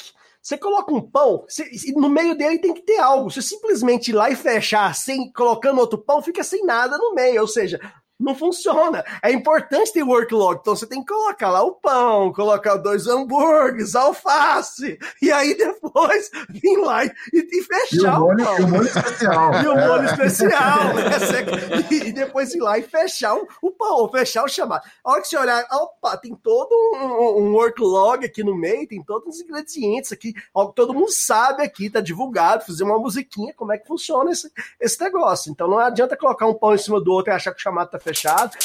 [0.47, 3.29] Você coloca um pão, você, no meio dele tem que ter algo.
[3.29, 7.41] Se simplesmente ir lá e fechar sem colocando outro pão, fica sem nada no meio.
[7.41, 7.77] Ou seja,
[8.19, 9.03] não funciona.
[9.21, 10.59] É importante ter workload.
[10.61, 16.29] Então você tem que colocar lá o pão, colocar dois hambúrgueres, alface, e aí depois
[16.49, 19.53] vir lá e, e fechar e o, molho, o, o molho especial.
[19.53, 21.87] E o molho especial, né?
[21.91, 24.83] E, e, depois ir lá e fechar o, o pão, fechar o chamado.
[25.03, 29.03] A hora que você olhar, opa, tem todo um, um worklog aqui no meio, tem
[29.03, 33.71] todos os ingredientes aqui, ó, todo mundo sabe aqui, tá divulgado, fazer uma musiquinha, como
[33.71, 35.51] é que funciona esse, esse negócio.
[35.51, 37.89] Então não adianta colocar um pão em cima do outro e achar que o chamado
[37.89, 38.57] tá fechado.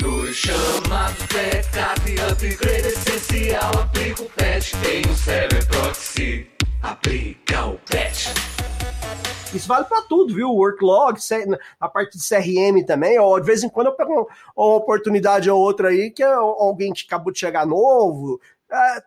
[0.00, 6.50] Dois chamados backup, upgrade essencial, aplica o patch, tem o server proxy,
[6.82, 8.28] aplica o patch.
[9.54, 10.48] Isso vale para tudo, viu?
[10.48, 11.18] Worklog,
[11.78, 13.18] a parte de CRM também.
[13.18, 16.90] Ou de vez em quando eu pego uma oportunidade ou outra aí que é alguém
[16.90, 18.40] que acabou de chegar novo,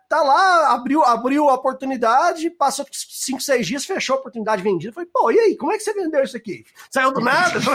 [0.08, 4.92] tá lá, abriu, abriu a oportunidade, passou 5, 6 dias, fechou a oportunidade vendida.
[4.92, 6.64] Falei, pô, e aí, como é que você vendeu isso aqui?
[6.90, 7.58] Saiu do nada?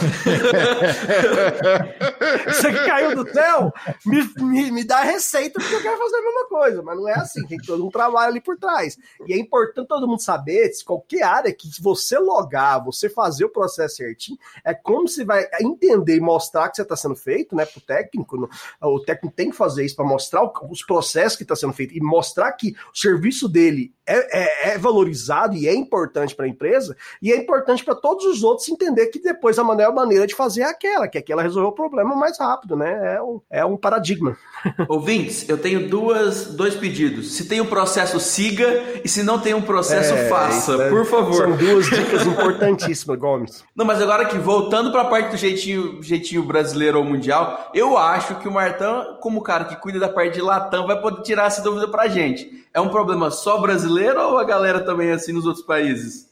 [2.50, 3.74] isso aqui caiu do céu?
[4.06, 7.14] Me, me, me dá receita porque eu quero fazer a mesma coisa, mas não é
[7.16, 8.98] assim, tem todo um trabalho ali por trás.
[9.28, 13.50] E é importante todo mundo saber, se qualquer área que você logar, você fazer o
[13.50, 17.66] processo certinho, é como você vai entender e mostrar que você está sendo feito, né,
[17.66, 18.50] pro técnico.
[18.82, 21.96] O técnico tem que fazer isso para mostrar os processos que está sendo feito feito
[21.96, 26.50] e mostrar que o serviço dele é, é, é valorizado e é importante para a
[26.50, 30.36] empresa, e é importante para todos os outros entender que depois a melhor maneira de
[30.36, 33.16] fazer é aquela, que é aquela resolver o problema mais rápido, né?
[33.16, 34.38] É um, é um paradigma.
[34.90, 37.36] Ouvintes, eu tenho duas, dois pedidos.
[37.36, 41.06] Se tem um processo, siga, e se não tem um processo, é, faça, é, por
[41.06, 41.34] favor.
[41.34, 43.64] São duas dicas importantíssimas, Gomes.
[43.76, 47.98] Não, mas agora que voltando para a parte do jeitinho, jeitinho brasileiro ou mundial, eu
[47.98, 51.46] acho que o Martão, como cara que cuida da parte de Latam, vai poder tirar
[51.46, 52.66] essa dúvida para gente.
[52.74, 56.30] É um problema só brasileiro ou a galera também é assim nos outros países?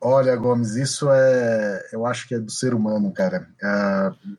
[0.00, 3.48] Olha, Gomes, isso é, eu acho que é do ser humano, cara.
[3.62, 4.36] Uh,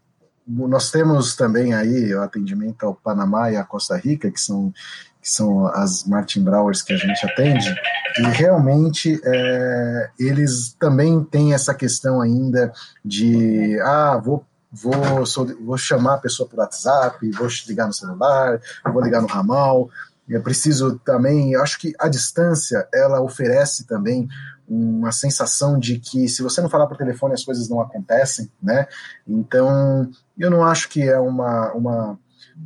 [0.47, 4.73] nós temos também aí o atendimento ao Panamá e à Costa Rica, que são
[5.21, 7.75] que são as Martin Browers que a gente atende,
[8.19, 12.71] e realmente é, eles também têm essa questão ainda
[13.03, 15.25] de ah, vou vou,
[15.65, 18.61] vou chamar a pessoa por WhatsApp, vou ligar no celular,
[18.93, 19.89] vou ligar no ramal.
[20.29, 24.27] Eu preciso também, acho que a distância ela oferece também
[24.67, 28.87] uma sensação de que se você não falar por telefone as coisas não acontecem, né?
[29.27, 32.19] Então eu não acho que é uma, uma,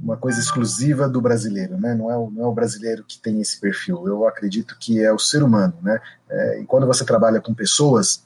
[0.03, 1.95] uma coisa exclusiva do brasileiro, né?
[1.95, 4.05] Não é, o, não é o brasileiro que tem esse perfil.
[4.05, 5.99] Eu acredito que é o ser humano, né?
[6.29, 8.23] É, e quando você trabalha com pessoas,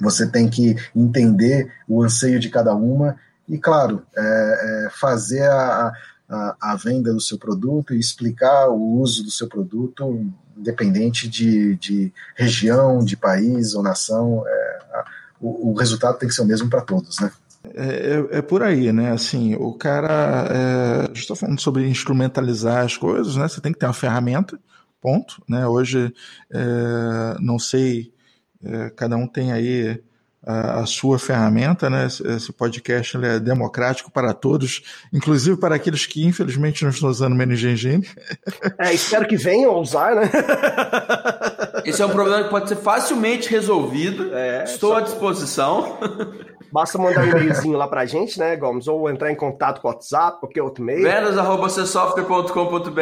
[0.00, 3.16] você tem que entender o anseio de cada uma
[3.48, 5.92] e, claro, é, é fazer a, a,
[6.28, 12.12] a, venda do seu produto e explicar o uso do seu produto, independente de, de
[12.34, 14.44] região, de país ou nação.
[14.46, 14.78] É,
[15.40, 17.30] o, o, resultado tem que ser o mesmo para todos, né?
[17.74, 19.12] É, é, é, por aí, né?
[19.12, 20.48] Assim, o cara.
[20.50, 23.48] É, estou falando sobre instrumentalizar as coisas, né?
[23.48, 24.58] Você tem que ter uma ferramenta,
[25.00, 25.42] ponto.
[25.48, 25.66] Né?
[25.66, 26.12] Hoje,
[26.50, 28.14] é, não sei
[28.64, 30.02] é, cada um tem aí
[30.46, 32.06] a, a, sua ferramenta, né?
[32.06, 37.34] Esse, esse podcast é democrático para todos, inclusive para aqueles que infelizmente não estão usando
[37.34, 38.02] o.
[38.78, 40.30] É, espero que venham a usar, né?
[41.84, 44.34] Esse é um problema que pode ser facilmente resolvido.
[44.34, 44.98] É, Estou só...
[44.98, 45.98] à disposição.
[46.74, 48.88] Basta mandar um e-mailzinho lá pra gente, né, Gomes?
[48.88, 51.04] Ou entrar em contato com o WhatsApp, qualquer outro e-mail.
[51.04, 53.00] vendas.csoftware.com.br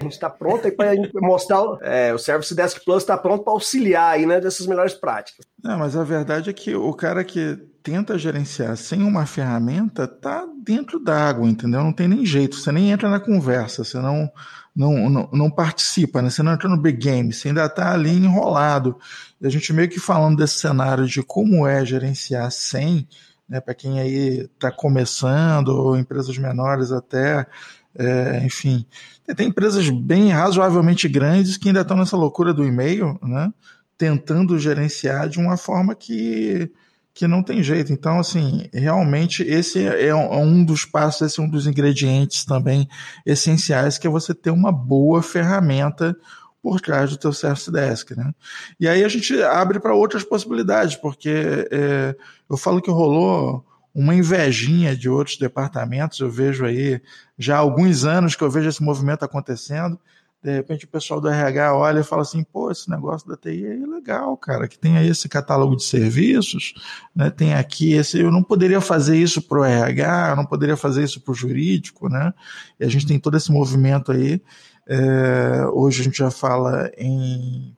[0.00, 1.62] A gente tá pronto aí pra mostrar.
[1.82, 5.44] É, o Service Desk Plus tá pronto para auxiliar aí, né, dessas melhores práticas.
[5.62, 10.46] Não, mas a verdade é que o cara que tenta gerenciar sem uma ferramenta tá
[10.64, 11.82] dentro d'água, entendeu?
[11.82, 14.30] Não tem nem jeito, você nem entra na conversa, você não,
[14.74, 16.30] não, não, não participa, né?
[16.30, 18.96] Você não entra no big game, você ainda tá ali enrolado.
[19.40, 23.06] E a gente meio que falando desse cenário de como é gerenciar sem,
[23.48, 27.46] né, para quem aí está começando, ou empresas menores até,
[27.96, 28.86] é, enfim.
[29.36, 33.52] Tem empresas bem razoavelmente grandes que ainda estão nessa loucura do e-mail, né,
[34.02, 36.72] tentando gerenciar de uma forma que,
[37.14, 37.92] que não tem jeito.
[37.92, 42.88] Então, assim, realmente esse é um dos passos, esse é um dos ingredientes também
[43.24, 46.16] essenciais, que é você ter uma boa ferramenta
[46.60, 48.34] por trás do teu Service Desk, né?
[48.80, 52.16] E aí a gente abre para outras possibilidades, porque é,
[52.50, 57.00] eu falo que rolou uma invejinha de outros departamentos, eu vejo aí
[57.38, 59.96] já há alguns anos que eu vejo esse movimento acontecendo,
[60.42, 63.64] de repente o pessoal do RH olha e fala assim, pô, esse negócio da TI
[63.64, 66.74] é legal, cara, que tem aí esse catálogo de serviços,
[67.14, 70.76] né, tem aqui esse, eu não poderia fazer isso para o RH, eu não poderia
[70.76, 72.34] fazer isso para o jurídico, né,
[72.80, 74.42] e a gente tem todo esse movimento aí,
[74.88, 77.76] é, hoje a gente já fala em,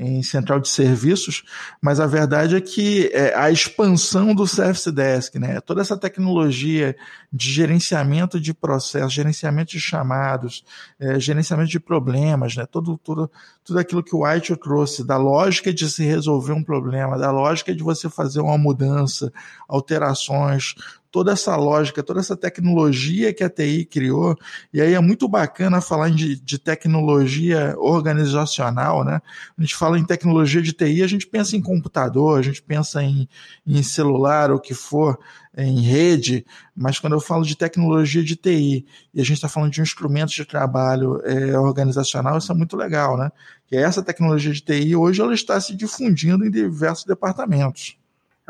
[0.00, 1.44] em central de serviços,
[1.80, 6.96] mas a verdade é que é, a expansão do Service Desk, né, toda essa tecnologia
[7.30, 10.64] de gerenciamento de processos, gerenciamento de chamados,
[10.98, 13.30] é, gerenciamento de problemas, né, todo, tudo,
[13.62, 17.74] tudo aquilo que o White trouxe, da lógica de se resolver um problema, da lógica
[17.74, 19.30] de você fazer uma mudança,
[19.68, 20.74] alterações,
[21.10, 24.36] toda essa lógica, toda essa tecnologia que a TI criou,
[24.72, 29.20] e aí é muito bacana falar de, de tecnologia organizacional, né?
[29.58, 33.02] A gente fala em tecnologia de TI, a gente pensa em computador, a gente pensa
[33.02, 33.28] em,
[33.66, 35.18] em celular, o que for,
[35.56, 36.46] em rede,
[36.76, 40.34] mas quando eu falo de tecnologia de TI e a gente está falando de instrumentos
[40.34, 43.30] de trabalho é, organizacional, isso é muito legal, né?
[43.66, 47.99] Que essa tecnologia de TI hoje ela está se difundindo em diversos departamentos.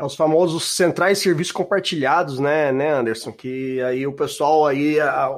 [0.01, 3.31] É os famosos centrais de serviços compartilhados, né, né, Anderson?
[3.31, 5.29] Que aí o pessoal aí, a,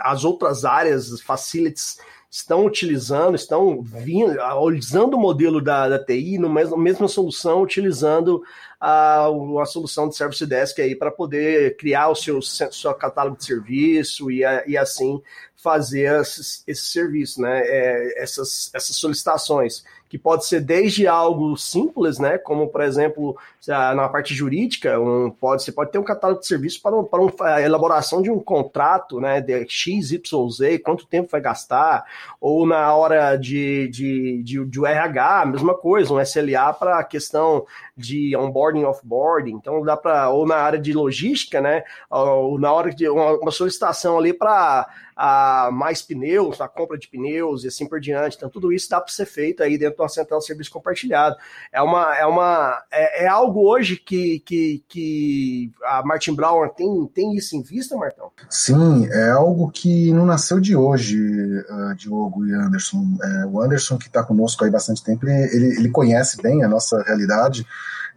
[0.00, 1.96] as outras áreas, facilities,
[2.28, 8.42] estão utilizando, estão vindo, utilizando o modelo da, da TI, no mesmo, mesma solução, utilizando
[8.80, 13.44] a, a solução de Service Desk aí para poder criar o seu, seu catálogo de
[13.44, 15.20] serviço e, e assim
[15.56, 17.60] fazer esse, esse serviço, né?
[17.64, 23.36] É, essas, essas solicitações que pode ser desde algo simples, né, como por exemplo
[23.66, 27.20] na parte jurídica, um, pode, você pode ter um catálogo de serviços para, um, para
[27.20, 32.04] um, a elaboração de um contrato, né, de X, Y, Z, quanto tempo vai gastar,
[32.40, 37.66] ou na hora de, de, de, de RH, mesma coisa, um SLA para a questão
[37.96, 42.94] de onboarding, offboarding, então dá para, ou na área de logística, né, ou na hora
[42.94, 47.88] de uma, uma solicitação ali para a mais pneus, a compra de pneus e assim
[47.88, 48.36] por diante.
[48.36, 51.36] Então, tudo isso dá para ser feito aí dentro de uma central de serviço compartilhado.
[51.72, 57.10] É uma é uma é, é algo hoje que, que, que a Martin Brown tem,
[57.14, 58.30] tem isso em vista, Martão?
[58.50, 63.04] Sim, é algo que não nasceu de hoje, uh, Diogo e Anderson.
[63.22, 67.02] É, o Anderson, que está conosco aí bastante tempo, ele, ele conhece bem a nossa
[67.02, 67.66] realidade.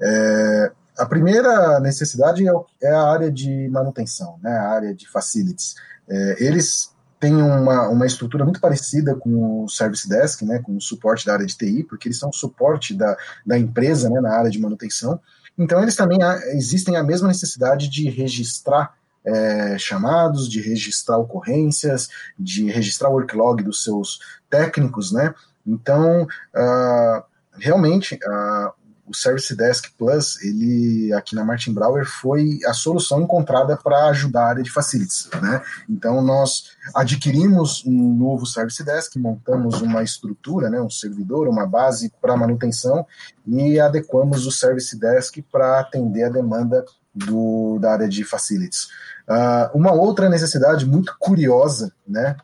[0.01, 2.51] É, a primeira necessidade é,
[2.83, 5.75] é, a área de manutenção, né, a área de facilities.
[6.09, 10.81] É, eles tem uma, uma estrutura muito parecida com o Service Desk, né, com o
[10.81, 14.37] suporte da área de TI, porque eles são o suporte da, da empresa né, na
[14.37, 15.19] área de manutenção.
[15.57, 22.07] Então, eles também há, existem a mesma necessidade de registrar é, chamados, de registrar ocorrências,
[22.37, 25.33] de registrar o worklog dos seus técnicos, né?
[25.67, 27.23] Então, uh,
[27.59, 28.71] realmente, uh,
[29.09, 34.43] o Service Desk Plus, ele aqui na Martin Brower foi a solução encontrada para ajudar
[34.43, 35.61] a área de facilities, né?
[35.89, 42.11] Então nós adquirimos um novo Service Desk, montamos uma estrutura, né, um servidor, uma base
[42.21, 43.05] para manutenção
[43.47, 48.87] e adequamos o Service Desk para atender a demanda do, da área de facilities.
[49.27, 52.35] Uh, uma outra necessidade muito curiosa, né?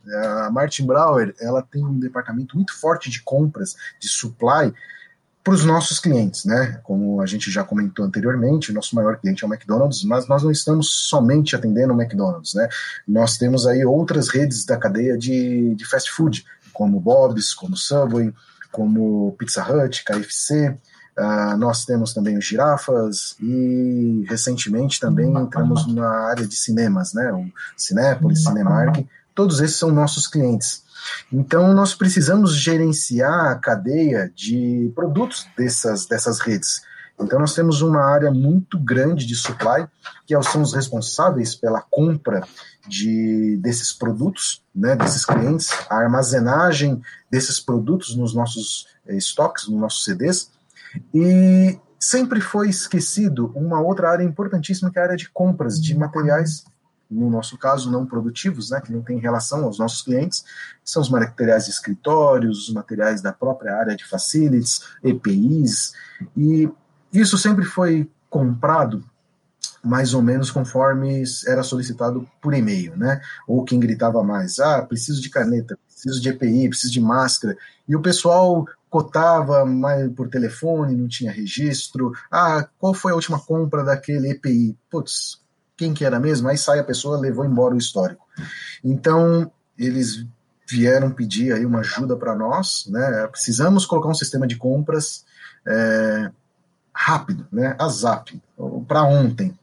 [0.45, 4.71] A Martin Brower, ela tem um departamento muito forte de compras, de supply,
[5.45, 6.79] para os nossos clientes, né?
[6.81, 10.41] Como a gente já comentou anteriormente, o nosso maior cliente é o McDonald's, mas nós
[10.41, 12.67] não estamos somente atendendo o McDonald's, né?
[13.07, 16.43] Nós temos aí outras redes da cadeia de, de fast food,
[16.73, 18.33] como Bob's, como Subway,
[18.71, 20.69] como Pizza Hut, KFC.
[20.69, 27.13] Uh, ah, nós temos também os girafas e recentemente também entramos na área de cinemas,
[27.13, 27.31] né?
[27.31, 27.45] O
[27.77, 30.84] Cinépolis, Cinemark, todos esses são nossos clientes.
[31.31, 36.81] Então, nós precisamos gerenciar a cadeia de produtos dessas, dessas redes.
[37.19, 39.87] Então, nós temos uma área muito grande de supply,
[40.25, 42.45] que são os responsáveis pela compra
[42.87, 47.01] de, desses produtos, né, desses clientes, a armazenagem
[47.31, 50.51] desses produtos nos nossos eh, estoques, nos nossos CDs.
[51.13, 55.97] E sempre foi esquecido uma outra área importantíssima, que é a área de compras de
[55.97, 56.65] materiais
[57.09, 60.43] no nosso caso, não produtivos, né, que não tem relação aos nossos clientes,
[60.83, 65.93] são os materiais de escritórios, os materiais da própria área de facilities, EPIs,
[66.35, 66.69] e
[67.13, 69.03] isso sempre foi comprado
[69.83, 73.21] mais ou menos conforme era solicitado por e-mail, né?
[73.47, 77.55] Ou quem gritava mais, ah, preciso de caneta, preciso de EPI, preciso de máscara,
[77.87, 83.39] e o pessoal cotava mais por telefone, não tinha registro, ah, qual foi a última
[83.39, 84.75] compra daquele EPI?
[84.89, 85.44] Putz,
[85.77, 88.25] quem que era mesmo, aí sai a pessoa, levou embora o histórico.
[88.83, 90.25] Então, eles
[90.67, 93.27] vieram pedir aí uma ajuda para nós, né?
[93.27, 95.25] Precisamos colocar um sistema de compras
[95.65, 96.31] é,
[96.93, 97.75] rápido, né?
[97.79, 98.41] A ZAP,
[98.87, 99.49] para ontem.
[99.49, 99.57] O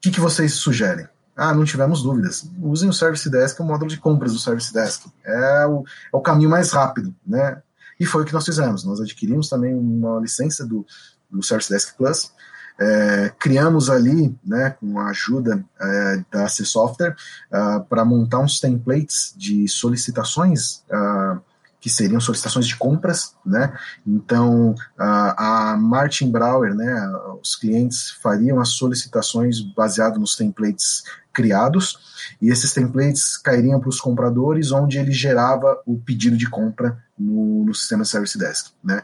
[0.00, 1.08] que, que vocês sugerem?
[1.34, 2.48] Ah, não tivemos dúvidas.
[2.60, 5.06] Usem o Service Desk, o módulo de compras do Service Desk.
[5.24, 7.62] É o, é o caminho mais rápido, né?
[7.98, 8.84] E foi o que nós fizemos.
[8.84, 10.84] Nós adquirimos também uma licença do,
[11.30, 12.32] do Service Desk Plus
[12.78, 17.16] é, criamos ali, né, com a ajuda é, da C Software,
[17.50, 21.40] uh, para montar uns templates de solicitações uh,
[21.80, 23.72] que seriam solicitações de compras, né?
[24.04, 31.98] Então uh, a Martin Brower, né, os clientes fariam as solicitações baseado nos templates criados
[32.42, 37.64] e esses templates cairiam para os compradores, onde ele gerava o pedido de compra no,
[37.64, 39.02] no sistema Service Desk, né?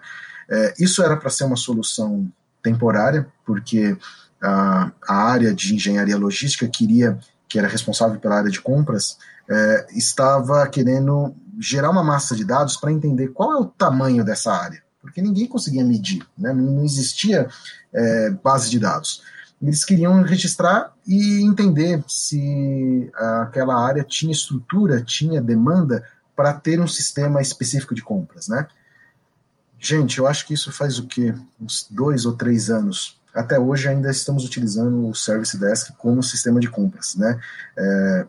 [0.51, 2.31] É, isso era para ser uma solução
[2.63, 3.97] temporária, porque
[4.43, 9.87] a, a área de engenharia logística queria, que era responsável pela área de compras, é,
[9.91, 14.83] estava querendo gerar uma massa de dados para entender qual é o tamanho dessa área,
[15.01, 16.53] porque ninguém conseguia medir, né?
[16.53, 17.49] não existia
[17.93, 19.23] é, base de dados.
[19.61, 26.05] Eles queriam registrar e entender se aquela área tinha estrutura, tinha demanda
[26.35, 28.67] para ter um sistema específico de compras, né?
[29.85, 31.35] Gente, eu acho que isso faz o quê?
[31.61, 33.21] Uns dois ou três anos.
[33.35, 37.41] Até hoje ainda estamos utilizando o Service Desk como sistema de compras, né?
[37.77, 38.27] É,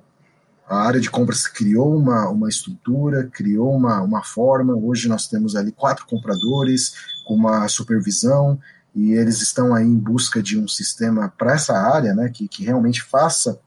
[0.67, 4.73] a área de compras criou uma, uma estrutura, criou uma, uma forma.
[4.73, 8.59] Hoje nós temos ali quatro compradores com uma supervisão
[8.95, 12.29] e eles estão aí em busca de um sistema para essa área, né?
[12.29, 13.59] Que, que realmente faça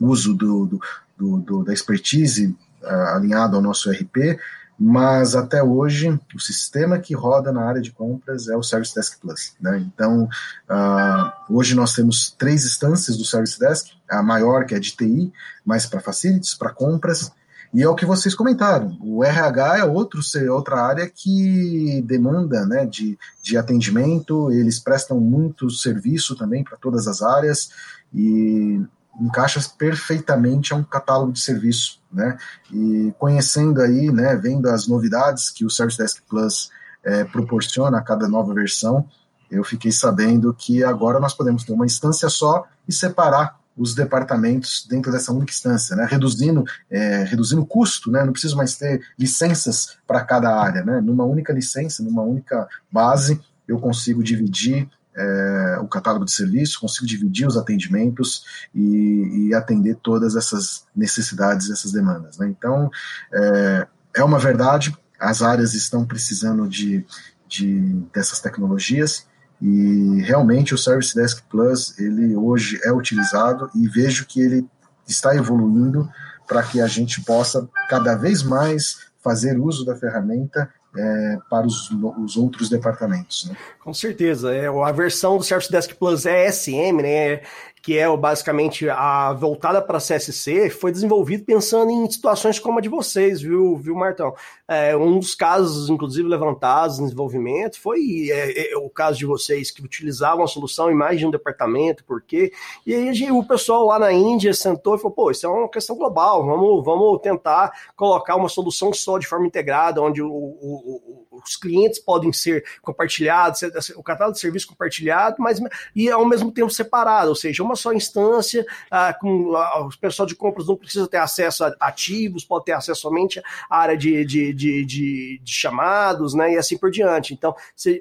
[0.00, 0.80] uso do, do,
[1.18, 4.38] do, do da expertise uh, alinhado ao nosso RP
[4.84, 9.16] mas até hoje o sistema que roda na área de compras é o Service Desk
[9.20, 9.54] Plus.
[9.60, 9.78] Né?
[9.78, 14.90] Então, uh, hoje nós temos três instâncias do Service Desk, a maior que é de
[14.90, 15.32] TI,
[15.64, 17.30] mais para facilities, para compras,
[17.72, 20.20] e é o que vocês comentaram, o RH é outro,
[20.50, 27.06] outra área que demanda né, de, de atendimento, eles prestam muito serviço também para todas
[27.06, 27.70] as áreas,
[28.12, 28.84] e
[29.20, 32.36] encaixa perfeitamente a um catálogo de serviço, né?
[32.72, 36.70] E conhecendo aí, né, vendo as novidades que o Service Desk Plus
[37.04, 39.08] é, proporciona a cada nova versão,
[39.50, 44.86] eu fiquei sabendo que agora nós podemos ter uma instância só e separar os departamentos
[44.88, 46.06] dentro dessa única instância, né?
[46.08, 48.24] reduzindo é, reduzindo o custo, né?
[48.24, 51.00] não preciso mais ter licenças para cada área, né?
[51.00, 57.06] numa única licença, numa única base, eu consigo dividir é, o catálogo de serviço, consigo
[57.06, 58.44] dividir os atendimentos
[58.74, 62.38] e, e atender todas essas necessidades, essas demandas.
[62.38, 62.48] Né?
[62.48, 62.90] Então,
[63.32, 63.86] é,
[64.16, 67.04] é uma verdade, as áreas estão precisando de,
[67.48, 67.80] de
[68.12, 69.26] dessas tecnologias
[69.60, 74.66] e realmente o Service Desk Plus ele hoje é utilizado e vejo que ele
[75.06, 76.08] está evoluindo
[76.48, 81.90] para que a gente possa cada vez mais fazer uso da ferramenta é, para os,
[81.90, 83.46] os, outros departamentos.
[83.48, 83.56] Né?
[83.80, 84.54] Com certeza.
[84.54, 87.40] É, a versão do Service Desk Plus é SM, né?
[87.82, 92.88] Que é basicamente a voltada para CSC, foi desenvolvido pensando em situações como a de
[92.88, 94.32] vocês, viu, viu Martão?
[94.68, 99.72] É, um dos casos, inclusive, levantados no desenvolvimento foi é, é, o caso de vocês
[99.72, 102.52] que utilizavam a solução em mais de um departamento, por quê?
[102.86, 105.96] E aí o pessoal lá na Índia sentou e falou, pô, isso é uma questão
[105.96, 111.56] global, vamos, vamos tentar colocar uma solução só de forma integrada, onde o, o, os
[111.56, 113.62] clientes podem ser compartilhados,
[113.96, 115.60] o catálogo de serviço compartilhado, mas
[115.94, 120.26] e ao mesmo tempo separado, ou seja, uma só instância, ah, com, ah, o pessoal
[120.26, 124.24] de compras não precisa ter acesso a ativos, pode ter acesso somente à área de,
[124.24, 127.34] de, de, de, de chamados, né, e assim por diante.
[127.34, 127.54] Então,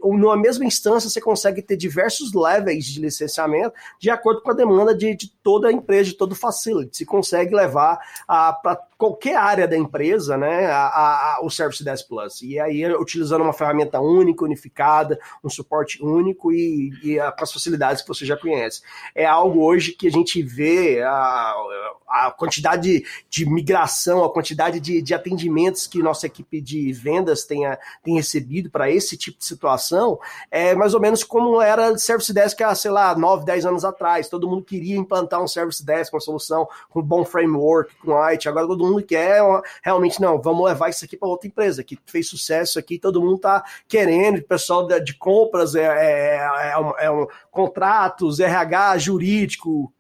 [0.04, 4.94] numa mesma instância, você consegue ter diversos levels de licenciamento de acordo com a demanda
[4.96, 6.98] de, de toda a empresa, de todo o facility.
[6.98, 12.08] Você consegue levar ah, para qualquer área da empresa, né, a, a, o Service Desk
[12.08, 12.42] Plus.
[12.42, 12.82] E aí,
[13.22, 18.36] utilizando uma ferramenta única, unificada, um suporte único e, e as facilidades que você já
[18.36, 18.82] conhece.
[19.14, 21.54] É algo hoje que a gente vê a,
[22.12, 27.46] a quantidade de, de migração, a quantidade de, de, atendimentos que nossa equipe de vendas
[27.46, 32.34] tenha, tem recebido para esse tipo de situação, é mais ou menos como era Service
[32.34, 34.28] Desk há, sei lá, 9, 10 anos atrás.
[34.28, 38.48] Todo mundo queria implantar um Service Desk, uma solução com um bom framework, com IT.
[38.48, 39.42] Agora todo mundo quer
[39.82, 43.36] realmente, não, vamos levar isso aqui para outra empresa que fez sucesso aqui, todo mundo
[43.36, 48.98] está querendo, o pessoal de, de compras é, é, é, um, é um, contratos, RH,
[49.00, 49.92] jurídico,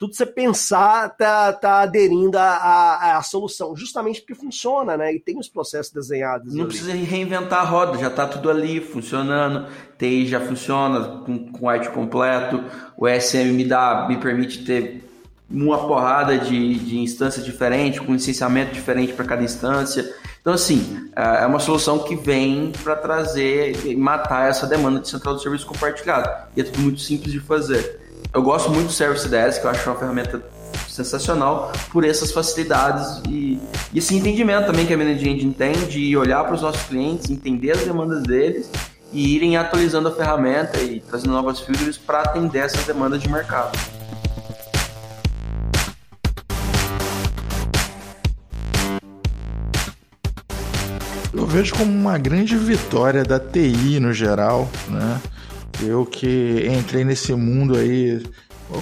[0.00, 5.14] tudo você pensar tá, tá aderindo à, à, solução, justamente porque funciona, né?
[5.14, 6.54] E tem os processos desenhados.
[6.54, 6.68] Não ali.
[6.68, 11.90] precisa reinventar a roda, já está tudo ali funcionando, TI já funciona com, com IT
[11.90, 12.64] completo,
[12.96, 15.04] o SM me dá, me permite ter
[15.50, 20.14] uma porrada de, de instâncias diferentes, com licenciamento diferente para cada instância.
[20.40, 25.10] Então, assim, é, é uma solução que vem para trazer e matar essa demanda de
[25.10, 26.48] central de serviço compartilhado.
[26.56, 27.99] E é tudo muito simples de fazer.
[28.32, 30.40] Eu gosto muito do Service Desk, eu acho uma ferramenta
[30.88, 33.60] sensacional por essas facilidades e,
[33.92, 37.28] e esse entendimento também que a Managed Engine tem de olhar para os nossos clientes,
[37.28, 38.70] entender as demandas deles
[39.12, 43.76] e irem atualizando a ferramenta e trazendo novas features para atender essas demandas de mercado.
[51.34, 55.20] Eu vejo como uma grande vitória da TI no geral, né?
[55.82, 58.22] Eu que entrei nesse mundo aí,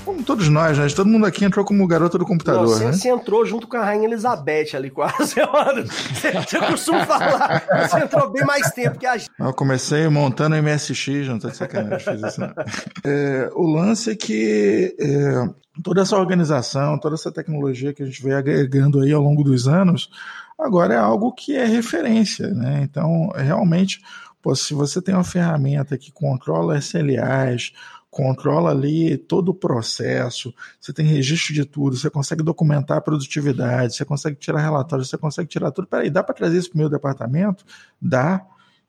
[0.04, 0.86] como todos nós, né?
[0.88, 2.92] Todo mundo aqui entrou como garota do computador, Não, você, né?
[2.92, 5.36] Você entrou junto com a Rainha Elizabeth ali, quase.
[6.46, 9.30] Você costuma falar, você entrou bem mais tempo que a gente.
[9.38, 12.52] Eu comecei montando MSX, não tô de sacanagem, fiz isso não.
[13.04, 15.48] É, o lance é que é,
[15.82, 19.68] toda essa organização, toda essa tecnologia que a gente veio agregando aí ao longo dos
[19.68, 20.10] anos,
[20.58, 22.80] agora é algo que é referência, né?
[22.82, 24.00] Então, realmente
[24.42, 27.72] Pô, se você tem uma ferramenta que controla SLAs,
[28.10, 33.94] controla ali todo o processo, você tem registro de tudo, você consegue documentar a produtividade,
[33.94, 35.86] você consegue tirar relatórios, você consegue tirar tudo.
[35.86, 37.64] Peraí, dá para trazer isso para o meu departamento?
[38.00, 38.44] Dá.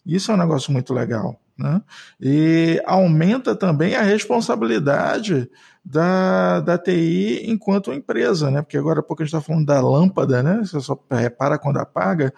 [0.06, 1.39] Isso é um negócio muito legal.
[1.58, 1.82] Né?
[2.22, 5.50] E aumenta também a responsabilidade
[5.84, 8.62] da, da TI enquanto empresa, né?
[8.62, 10.62] Porque agora há pouco a gente está falando da lâmpada, né?
[10.64, 12.34] Você só repara quando apaga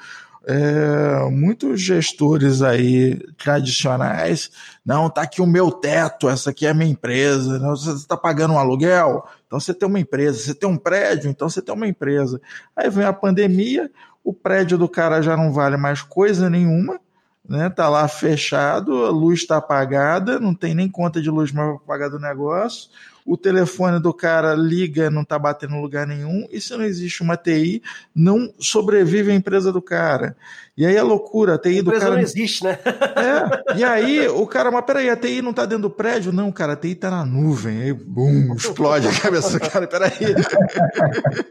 [0.46, 4.50] é, muitos gestores aí tradicionais,
[4.86, 8.18] não, tá aqui o meu teto, essa aqui é a minha empresa, não, você está
[8.18, 11.74] pagando um aluguel, então você tem uma empresa, você tem um prédio, então você tem
[11.74, 12.42] uma empresa.
[12.76, 13.92] Aí vem a pandemia,
[14.24, 17.00] o prédio do cara já não vale mais coisa nenhuma,
[17.48, 17.70] né?
[17.70, 21.86] Tá lá fechado, a luz está apagada, não tem nem conta de luz mais para
[21.86, 22.90] pagar do negócio
[23.26, 27.22] o telefone do cara liga, não está batendo em lugar nenhum, e se não existe
[27.22, 27.82] uma TI,
[28.16, 30.36] não sobrevive a empresa do cara.
[30.76, 32.12] E aí a loucura, a TI a do cara.
[32.12, 32.80] não existe, né?
[32.82, 36.32] É, e aí o cara, mas peraí, a TI não está dentro do prédio?
[36.32, 37.82] Não, cara, a TI está na nuvem.
[37.82, 40.12] Aí, bum, explode a cabeça do cara, peraí.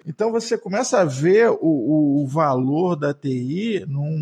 [0.07, 4.19] Então você começa a ver o, o valor da TI num,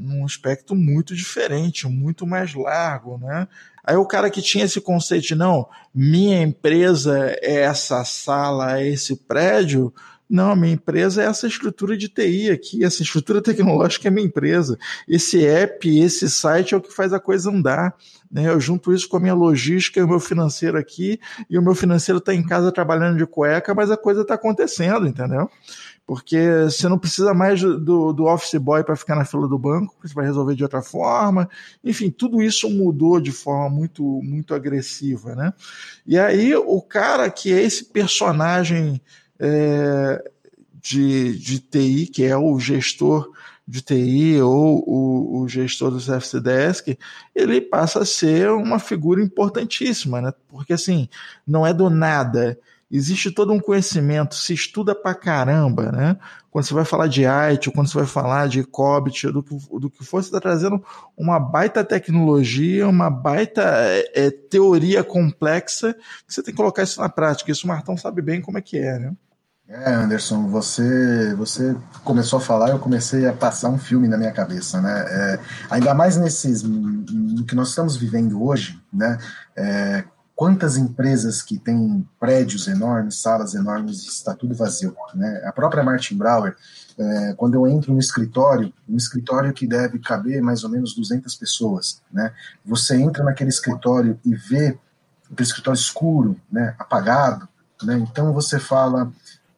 [0.00, 3.46] num aspecto muito diferente, muito mais largo, né?
[3.86, 8.88] Aí o cara que tinha esse conceito de não, minha empresa é essa sala, é
[8.88, 9.92] esse prédio,
[10.28, 14.76] Não, minha empresa é essa estrutura de TI aqui, essa estrutura tecnológica é minha empresa.
[15.08, 17.94] Esse app, esse site é o que faz a coisa andar.
[18.30, 18.48] Né?
[18.48, 21.76] Eu junto isso com a minha logística e o meu financeiro aqui, e o meu
[21.76, 25.48] financeiro está em casa trabalhando de cueca, mas a coisa está acontecendo, entendeu?
[26.06, 29.96] Porque você não precisa mais do, do office boy para ficar na fila do banco,
[30.00, 31.48] você vai resolver de outra forma.
[31.82, 35.52] Enfim, tudo isso mudou de forma muito, muito agressiva, né?
[36.06, 39.00] E aí o cara que é esse personagem
[39.40, 40.22] é,
[40.80, 43.28] de, de TI, que é o gestor
[43.66, 46.98] de TI ou o, o gestor do CFC Desk,
[47.34, 50.32] ele passa a ser uma figura importantíssima, né?
[50.46, 51.08] Porque assim,
[51.44, 52.56] não é do nada.
[52.90, 56.16] Existe todo um conhecimento, se estuda pra caramba, né?
[56.50, 59.90] Quando você vai falar de IT, quando você vai falar de COBIT, do que, do
[59.90, 60.82] que for, você está trazendo
[61.16, 65.94] uma baita tecnologia, uma baita é, é, teoria complexa,
[66.26, 67.50] que você tem que colocar isso na prática.
[67.50, 69.12] Isso o Martão sabe bem como é que é, né?
[69.68, 74.30] É, Anderson, você você começou a falar, eu comecei a passar um filme na minha
[74.30, 75.04] cabeça, né?
[75.08, 79.18] É, ainda mais nesses no que nós estamos vivendo hoje, né?
[79.56, 80.04] É,
[80.36, 85.42] quantas empresas que têm prédios enormes, salas enormes, está tudo vazio, né?
[85.46, 86.54] A própria Martin Brauer,
[86.98, 91.34] é, quando eu entro no escritório, um escritório que deve caber mais ou menos 200
[91.36, 92.34] pessoas, né?
[92.66, 94.78] Você entra naquele escritório e vê
[95.24, 96.74] aquele escritório escuro, né?
[96.78, 97.48] Apagado,
[97.82, 97.96] né?
[97.96, 99.10] Então você fala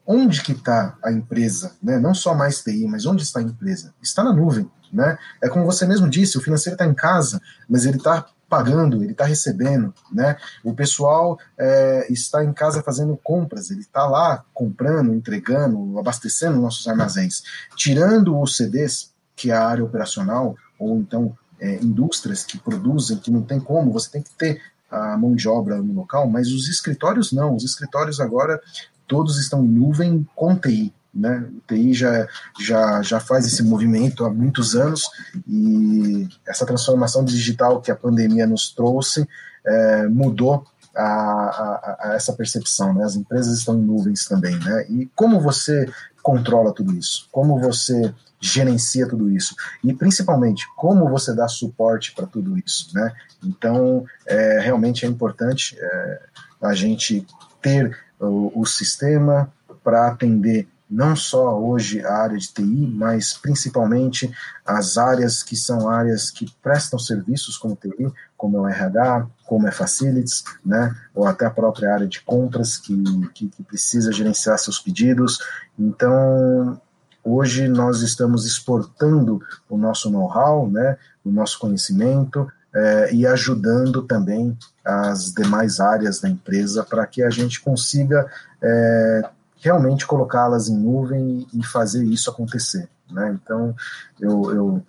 [0.07, 1.99] onde que está a empresa, né?
[1.99, 3.93] não só mais TI, mas onde está a empresa?
[4.01, 4.67] Está na nuvem.
[4.91, 5.15] Né?
[5.39, 9.11] É como você mesmo disse, o financeiro está em casa, mas ele está pagando, ele
[9.11, 10.35] está recebendo, né?
[10.63, 16.87] O pessoal é, está em casa fazendo compras, ele está lá comprando, entregando, abastecendo nossos
[16.87, 17.43] armazéns,
[17.75, 23.31] tirando os CDs, que é a área operacional, ou então é, indústrias que produzem, que
[23.31, 26.67] não tem como, você tem que ter a mão de obra no local, mas os
[26.67, 28.59] escritórios não, os escritórios agora
[29.07, 30.93] todos estão em nuvem com TI.
[31.13, 31.47] Né?
[31.57, 32.27] O TI já,
[32.59, 35.01] já, já faz esse movimento há muitos anos
[35.47, 39.27] e essa transformação digital que a pandemia nos trouxe
[39.65, 42.93] é, mudou a, a, a, essa percepção.
[42.93, 43.03] Né?
[43.03, 44.57] As empresas estão em nuvens também.
[44.59, 44.85] Né?
[44.89, 45.91] E como você
[46.21, 47.27] controla tudo isso?
[47.31, 49.55] Como você gerencia tudo isso?
[49.83, 52.89] E principalmente, como você dá suporte para tudo isso?
[52.93, 53.11] Né?
[53.43, 56.21] Então, é, realmente é importante é,
[56.61, 57.25] a gente
[57.61, 59.51] ter o, o sistema
[59.83, 64.31] para atender não só hoje a área de TI, mas principalmente
[64.65, 69.67] as áreas que são áreas que prestam serviços como TI, como é o RH, como
[69.67, 72.95] é Facilities, né, ou até a própria área de compras que,
[73.33, 75.39] que, que precisa gerenciar seus pedidos.
[75.77, 76.81] Então,
[77.23, 84.57] hoje nós estamos exportando o nosso know-how, né, o nosso conhecimento, é, e ajudando também
[84.85, 88.27] as demais áreas da empresa para que a gente consiga
[88.61, 89.29] é,
[89.59, 92.89] realmente colocá-las em nuvem e fazer isso acontecer.
[93.09, 93.37] Né?
[93.41, 93.75] Então,
[94.19, 94.85] eu, eu,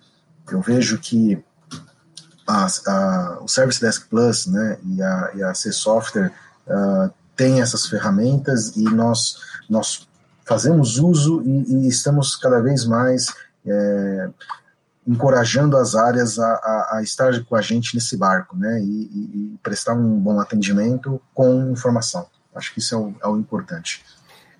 [0.51, 1.43] eu vejo que
[2.47, 6.31] a, a, o Service Desk Plus né, e, a, e a C Software
[6.67, 7.11] uh,
[7.59, 10.07] essas ferramentas e nós, nós
[10.45, 13.33] fazemos uso e, e estamos cada vez mais
[13.65, 14.29] é,
[15.07, 19.53] encorajando as áreas a, a, a, estar com a gente nesse barco, né, e, e,
[19.53, 22.27] e, prestar um bom atendimento com informação.
[22.53, 24.03] Acho que isso é o, é o importante.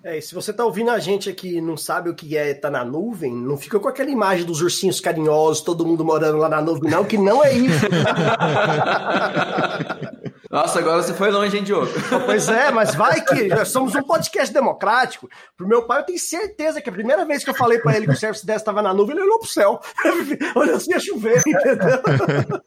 [0.04, 2.52] É, e se você está ouvindo a gente aqui e não sabe o que é
[2.54, 6.48] tá na nuvem, não fica com aquela imagem dos ursinhos carinhosos, todo mundo morando lá
[6.48, 7.86] na nuvem, não, que não é isso.
[10.52, 11.90] Nossa, agora você foi longe, hein, Diogo?
[12.26, 15.26] Pois é, mas vai que nós somos um podcast democrático.
[15.56, 18.06] Pro meu pai, eu tenho certeza que a primeira vez que eu falei para ele
[18.06, 19.80] que o Service Desk estava na nuvem, ele olhou pro céu.
[20.54, 22.02] Olha assim a chover, entendeu?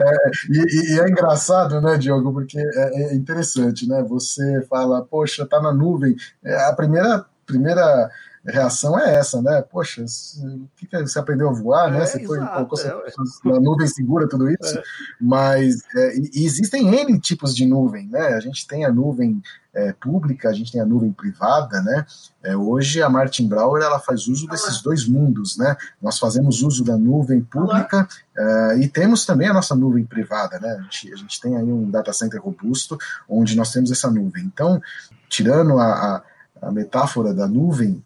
[0.00, 4.02] É, e, e, é engraçado, né, Diogo, porque é, é, interessante, né?
[4.08, 6.14] Você fala, poxa, tá na nuvem.
[6.44, 8.10] É, a primeira, primeira
[8.44, 9.62] reação é essa, né?
[9.62, 12.02] Poxa, o que, que você aprendeu a voar, né?
[12.02, 14.82] É, você foi colocou é, na nuvem segura tudo isso, é.
[15.20, 18.34] mas é, existem N tipos de nuvem, né?
[18.34, 19.40] A gente tem a nuvem
[19.72, 22.04] é, pública, a gente tem a nuvem privada, né?
[22.42, 25.76] É, hoje a Martin Brauer ela faz uso desses dois mundos, né?
[26.00, 30.78] Nós fazemos uso da nuvem pública é, e temos também a nossa nuvem privada, né?
[30.78, 34.44] A gente, a gente tem aí um data center robusto onde nós temos essa nuvem.
[34.44, 34.82] Então,
[35.28, 36.22] tirando a, a
[36.62, 38.02] a metáfora da nuvem,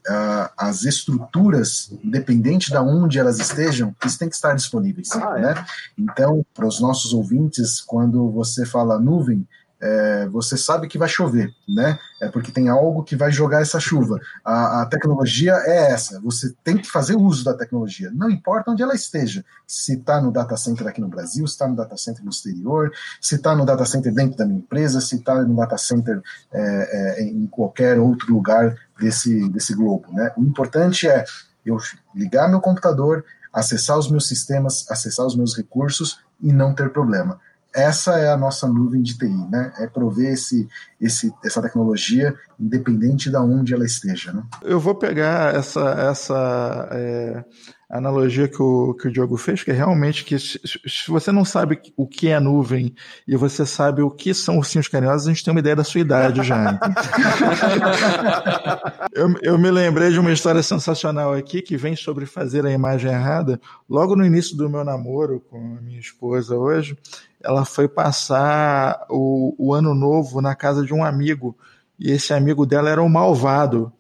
[0.57, 5.12] as estruturas, independente de onde elas estejam, eles têm que estar disponíveis.
[5.12, 5.40] Ah, é?
[5.42, 5.66] né?
[5.98, 9.46] Então, para os nossos ouvintes, quando você fala nuvem,
[9.80, 11.98] é, você sabe que vai chover, né?
[12.20, 14.18] É porque tem algo que vai jogar essa chuva.
[14.42, 16.18] A, a, tecnologia é essa.
[16.20, 18.10] Você tem que fazer uso da tecnologia.
[18.14, 19.44] Não importa onde ela esteja.
[19.66, 22.90] Se está no data center aqui no Brasil, se está no data center no exterior,
[23.20, 26.22] se está no data center dentro da minha empresa, se está no data center
[26.52, 30.10] é, é, em qualquer outro lugar desse, desse globo.
[30.10, 30.32] Né?
[30.38, 31.24] O importante é
[31.64, 31.76] eu
[32.14, 37.38] ligar meu computador, acessar os meus sistemas, acessar os meus recursos e não ter problema
[37.76, 39.72] essa é a nossa nuvem de TI, né?
[39.78, 40.66] É prover esse,
[41.01, 44.32] esse, essa tecnologia independente de onde ela esteja.
[44.32, 44.42] Né?
[44.62, 47.44] Eu vou pegar essa, essa é,
[47.88, 51.44] analogia que o, que o Diogo fez, que é realmente que se, se, você não
[51.44, 52.94] sabe o que é nuvem
[53.28, 56.01] e você sabe o que são ursinhos carinhosos, a gente tem uma ideia da sua
[56.01, 56.80] idade já.
[59.12, 63.11] eu, eu me lembrei de uma história sensacional aqui que vem sobre fazer a imagem
[63.11, 63.61] errada.
[63.88, 66.97] Logo no início do meu namoro com a minha esposa hoje,
[67.42, 71.57] ela foi passar o, o ano novo na casa de um amigo.
[71.99, 73.93] E esse amigo dela era o malvado.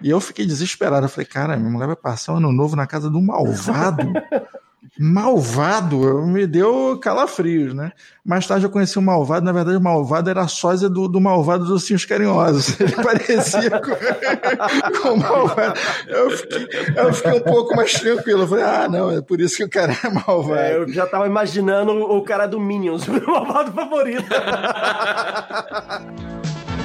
[0.00, 1.06] E eu fiquei desesperado.
[1.06, 4.12] Eu falei, cara, minha mulher vai passar o ano novo na casa do malvado?
[4.98, 7.92] malvado, me deu calafrios, né?
[8.24, 11.20] Mais tarde eu conheci o malvado, na verdade o malvado era a sósia do, do
[11.20, 12.78] malvado dos Cinhos Carinhosos.
[12.80, 15.78] Ele parecia com, com o malvado.
[16.06, 18.42] Eu fiquei, eu fiquei um pouco mais tranquilo.
[18.42, 20.56] Eu falei, ah, não, é por isso que o cara é malvado.
[20.56, 24.28] É, eu já tava imaginando o cara do Minions, meu malvado favorito.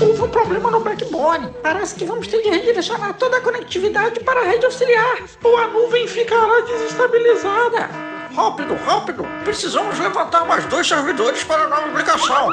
[0.00, 1.50] Houve um problema no backbone.
[1.62, 5.66] Parece que vamos ter de redirecionar toda a conectividade para a rede auxiliar, ou a
[5.66, 7.90] nuvem ficará desestabilizada.
[8.34, 9.26] Rápido, rápido!
[9.44, 12.48] Precisamos levantar mais dois servidores para a nova aplicação.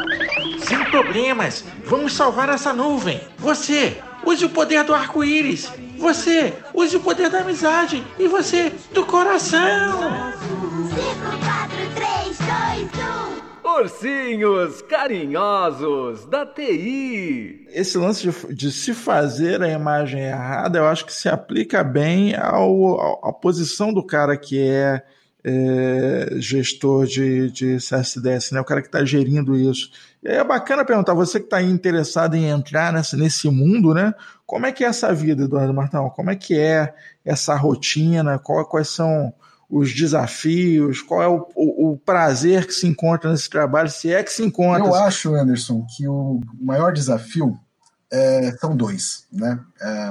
[0.67, 1.63] Sem problemas.
[1.85, 3.21] Vamos salvar essa nuvem.
[3.37, 5.71] Você, use o poder do arco-íris.
[5.97, 8.05] Você, use o poder da amizade.
[8.19, 10.33] E você, do coração.
[10.39, 13.26] 5, 4, 3, 2, 1.
[13.75, 17.67] Ursinhos carinhosos da TI.
[17.69, 22.33] Esse lance de, de, se fazer a imagem errada, eu acho que se aplica bem
[22.33, 25.03] ao, à posição do cara que é,
[25.43, 28.61] é gestor de, de CSDS, né?
[28.61, 29.91] o cara que está gerindo isso.
[30.23, 34.13] E aí é bacana perguntar, você que está interessado em entrar nessa, nesse mundo, né?
[34.45, 36.09] Como é que é essa vida, Eduardo Martão?
[36.09, 38.39] Como é que é essa rotina?
[38.39, 39.33] Qual, quais são
[39.69, 44.23] os desafios, qual é o, o, o, prazer que se encontra nesse trabalho, se é
[44.23, 44.85] que se encontra.
[44.85, 47.59] Eu acho, Anderson, que o maior desafio
[48.09, 49.59] é, são dois, né?
[49.81, 50.09] É,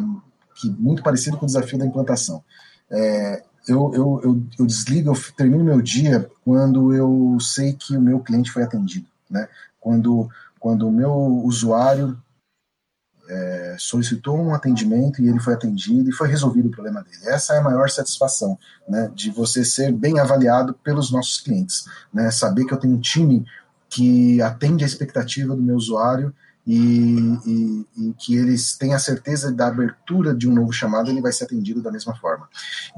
[0.57, 2.43] que muito parecido com o desafio da implantação.
[2.91, 8.01] É, eu, eu, eu, eu, desligo, eu termino meu dia quando eu sei que o
[8.01, 9.49] meu cliente foi atendido, né?
[9.81, 10.29] Quando,
[10.61, 11.13] quando o meu
[11.45, 12.17] usuário
[13.29, 17.29] é, solicitou um atendimento e ele foi atendido e foi resolvido o problema dele.
[17.29, 18.59] Essa é a maior satisfação,
[18.89, 23.01] né, de você ser bem avaliado pelos nossos clientes, né, saber que eu tenho um
[23.01, 23.45] time
[23.89, 26.35] que atende a expectativa do meu usuário
[26.67, 27.17] e,
[27.47, 31.33] e, e, que eles têm a certeza da abertura de um novo chamado, ele vai
[31.33, 32.49] ser atendido da mesma forma.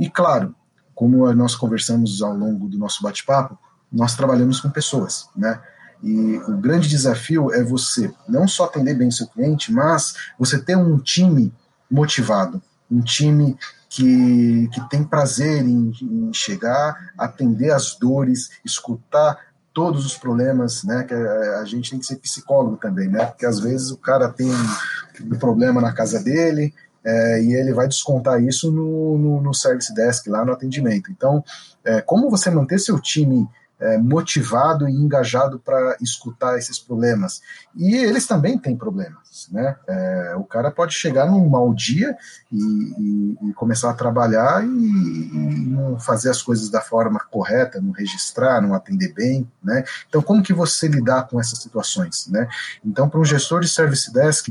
[0.01, 0.55] E claro,
[0.95, 3.59] como nós conversamos ao longo do nosso bate-papo,
[3.93, 5.61] nós trabalhamos com pessoas, né?
[6.03, 10.59] E o grande desafio é você não só atender bem o seu cliente, mas você
[10.59, 11.53] ter um time
[11.90, 19.38] motivado, um time que, que tem prazer em, em chegar, atender as dores, escutar
[19.72, 21.05] todos os problemas, né?
[21.05, 23.24] Que a, a, gente tem que ser psicólogo também, né?
[23.26, 26.74] Porque às vezes o cara tem um, problema na casa dele
[27.05, 31.11] é, e ele vai descontar isso no, no, no, service desk lá no atendimento.
[31.11, 31.44] Então,
[31.84, 33.49] é, como você manter seu time
[33.81, 37.41] é, motivado e engajado para escutar esses problemas.
[37.74, 39.76] E eles também têm problemas, né?
[39.87, 42.16] É, o cara pode chegar num mau dia
[42.51, 47.81] e, e, e começar a trabalhar e, e, não fazer as coisas da forma correta,
[47.81, 49.85] não registrar, não atender bem, né?
[50.09, 52.49] Então, como que você lidar com essas situações, né?
[52.85, 54.49] Então, para um gestor de service desk,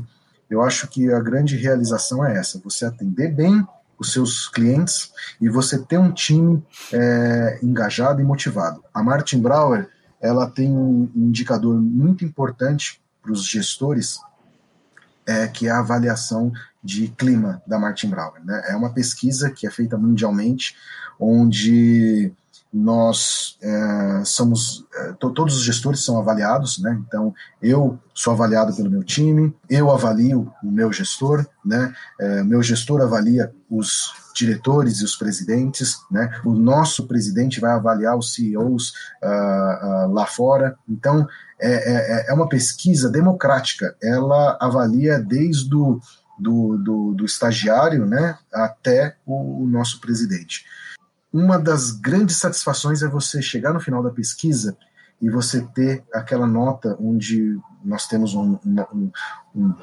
[0.49, 3.67] eu acho que a grande realização é essa: você atender bem
[3.99, 8.83] os seus clientes e você ter um time é, engajado e motivado.
[8.93, 9.89] A Martin Brauer
[10.21, 14.19] ela tem um indicador muito importante para os gestores,
[15.25, 16.51] é, que é a avaliação
[16.83, 18.43] de clima da Martin Brauer.
[18.43, 18.63] Né?
[18.69, 20.75] É uma pesquisa que é feita mundialmente,
[21.19, 22.31] onde
[22.73, 26.99] nós é, somos é, todos os gestores são avaliados, né?
[27.07, 31.93] Então eu sou avaliado pelo meu time, eu avalio o meu gestor, né?
[32.19, 36.29] É, meu gestor avalia os diretores e os presidentes, né?
[36.45, 38.93] O nosso presidente vai avaliar os CEOs
[39.23, 40.77] uh, uh, lá fora.
[40.87, 41.27] Então
[41.59, 43.95] é, é, é, uma pesquisa democrática.
[44.01, 45.99] Ela avalia desde o
[46.37, 50.65] do, do, do estagiário, né, até o, o nosso presidente
[51.37, 54.75] uma das grandes satisfações é você chegar no final da pesquisa
[55.21, 59.11] e você ter aquela nota onde nós temos um, um,
[59.55, 59.73] um,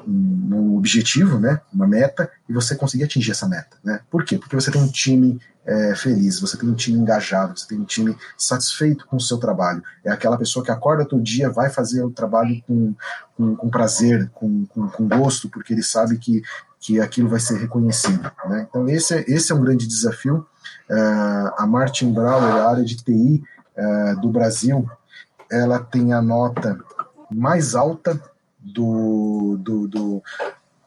[0.53, 3.77] um, objetivo, né, uma meta, e você conseguir atingir essa meta.
[3.83, 3.99] Né?
[4.09, 4.37] Por quê?
[4.37, 7.85] Porque você tem um time é, feliz, você tem um time engajado, você tem um
[7.85, 9.81] time satisfeito com o seu trabalho.
[10.03, 12.93] É aquela pessoa que acorda todo dia, vai fazer o trabalho com,
[13.35, 16.43] com, com prazer, com, com, com, gosto, porque ele sabe que,
[16.79, 18.31] que aquilo vai ser reconhecido.
[18.47, 18.67] Né?
[18.69, 20.45] Então, esse é, esse é um grande desafio.
[20.89, 23.43] Uh, a Martin Brauer, a área de TI
[23.75, 24.89] é, do Brasil,
[25.51, 26.79] ela tem a nota
[27.29, 28.19] mais alta
[28.59, 30.23] do, do, do,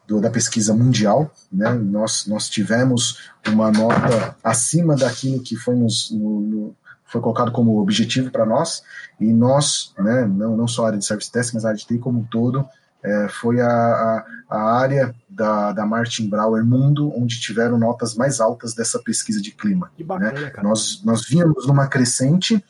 [0.07, 1.31] do, da pesquisa mundial.
[1.51, 1.71] Né?
[1.73, 6.75] Nós, nós tivemos uma nota acima daquilo que foi, nos, no, no,
[7.05, 8.83] foi colocado como objetivo para nós,
[9.19, 11.85] e nós, né, não, não só a área de service test, mas a área de
[11.85, 12.67] TI como um todo,
[13.03, 18.39] é, foi a, a, a, área da, da Martin Brauer Mundo, onde tiveram notas mais
[18.39, 19.91] altas dessa pesquisa de clima.
[19.95, 20.53] Que bacana, né?
[20.61, 22.63] Nós, nós vínhamos numa crescente,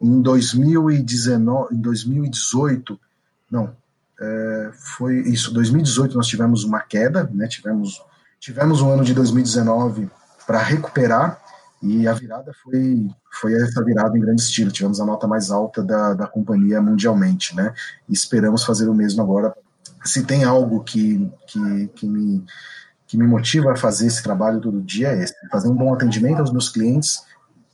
[0.00, 3.00] em 2019, em 2018,
[3.50, 3.74] não,
[4.20, 8.02] é, foi isso, 2018 nós tivemos uma queda, né, tivemos,
[8.38, 10.10] tivemos um ano de 2019
[10.46, 11.40] para recuperar,
[11.82, 15.82] e a virada foi, foi essa virada em grande estilo, tivemos a nota mais alta
[15.82, 17.74] da, da companhia mundialmente, né,
[18.08, 19.54] e esperamos fazer o mesmo agora.
[20.04, 22.44] Se tem algo que, que, que me
[23.06, 26.40] que me motiva a fazer esse trabalho todo dia é esse, fazer um bom atendimento
[26.40, 27.22] aos meus clientes,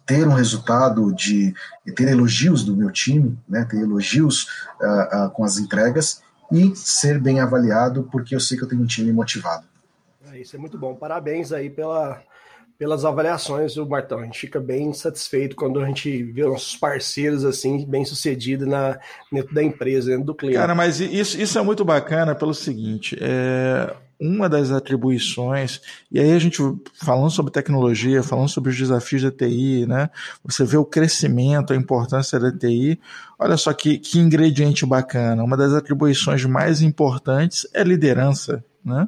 [0.05, 1.55] ter um resultado de
[1.97, 4.49] ter elogios do meu time, né, ter elogios
[4.81, 6.21] uh, uh, com as entregas
[6.53, 9.65] e ser bem avaliado porque eu sei que eu tenho um time motivado.
[10.31, 10.95] É, isso é muito bom.
[10.95, 12.21] Parabéns aí pela,
[12.81, 14.21] pelas avaliações, o Martão.
[14.21, 18.99] A gente fica bem satisfeito quando a gente vê nossos parceiros assim bem sucedidos na
[19.31, 20.57] dentro da empresa, dentro do cliente.
[20.57, 26.33] Cara, mas isso, isso é muito bacana pelo seguinte, é, uma das atribuições, e aí
[26.33, 26.63] a gente
[26.95, 30.09] falando sobre tecnologia, falando sobre os desafios da TI, né?
[30.43, 32.99] Você vê o crescimento, a importância da TI.
[33.39, 35.45] Olha só que, que ingrediente bacana.
[35.45, 39.07] Uma das atribuições mais importantes é liderança, né?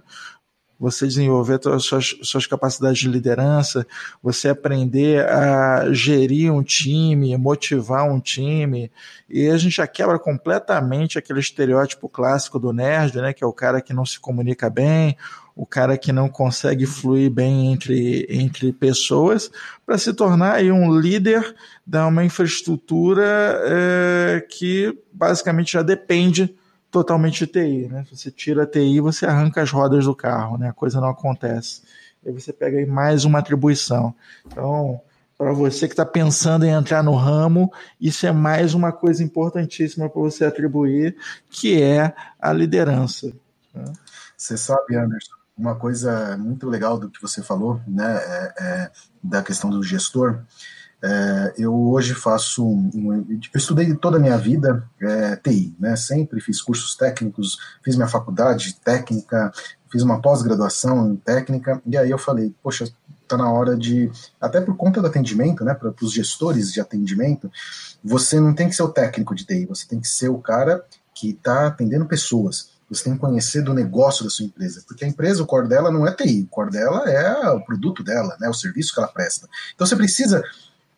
[0.82, 3.86] Você desenvolver suas, suas capacidades de liderança,
[4.20, 8.90] você aprender a gerir um time, motivar um time,
[9.30, 13.52] e a gente já quebra completamente aquele estereótipo clássico do nerd, né, que é o
[13.52, 15.16] cara que não se comunica bem,
[15.54, 19.52] o cara que não consegue fluir bem entre, entre pessoas,
[19.86, 21.54] para se tornar aí um líder
[21.86, 23.22] de uma infraestrutura
[23.64, 26.52] é, que basicamente já depende
[26.92, 28.04] totalmente de TI, né?
[28.12, 30.68] Você tira a TI, você arranca as rodas do carro, né?
[30.68, 31.82] A coisa não acontece.
[32.24, 34.14] E você pega aí mais uma atribuição.
[34.46, 35.00] Então,
[35.38, 40.08] para você que está pensando em entrar no ramo, isso é mais uma coisa importantíssima
[40.08, 41.16] para você atribuir,
[41.48, 43.32] que é a liderança.
[43.74, 43.84] Né?
[44.36, 48.90] Você sabe, Anderson, uma coisa muito legal do que você falou, né, é, é,
[49.22, 50.42] da questão do gestor.
[51.04, 55.96] É, eu hoje faço, um, eu estudei toda a minha vida é, TI, né?
[55.96, 59.52] Sempre fiz cursos técnicos, fiz minha faculdade técnica,
[59.90, 62.88] fiz uma pós-graduação em técnica, e aí eu falei, poxa,
[63.26, 67.50] tá na hora de, até por conta do atendimento, né, para os gestores de atendimento,
[68.02, 70.84] você não tem que ser o técnico de TI, você tem que ser o cara
[71.14, 72.70] que está atendendo pessoas.
[72.88, 75.90] Você tem que conhecer do negócio da sua empresa, porque a empresa, o core dela
[75.90, 79.08] não é TI, o core dela é o produto dela, né, o serviço que ela
[79.08, 79.48] presta.
[79.74, 80.42] Então você precisa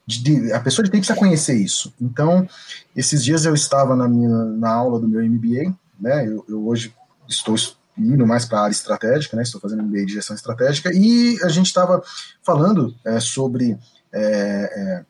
[0.06, 1.92] de, a pessoa tem que conhecer isso.
[2.00, 2.48] Então,
[2.94, 6.26] esses dias eu estava na minha na aula do meu MBA, né?
[6.26, 6.94] Eu, eu hoje
[7.28, 7.56] estou
[7.96, 9.42] indo mais para a área estratégica, né?
[9.42, 12.02] Estou fazendo MBA de gestão estratégica e a gente estava
[12.42, 13.78] falando é, sobre
[14.12, 15.04] é, é,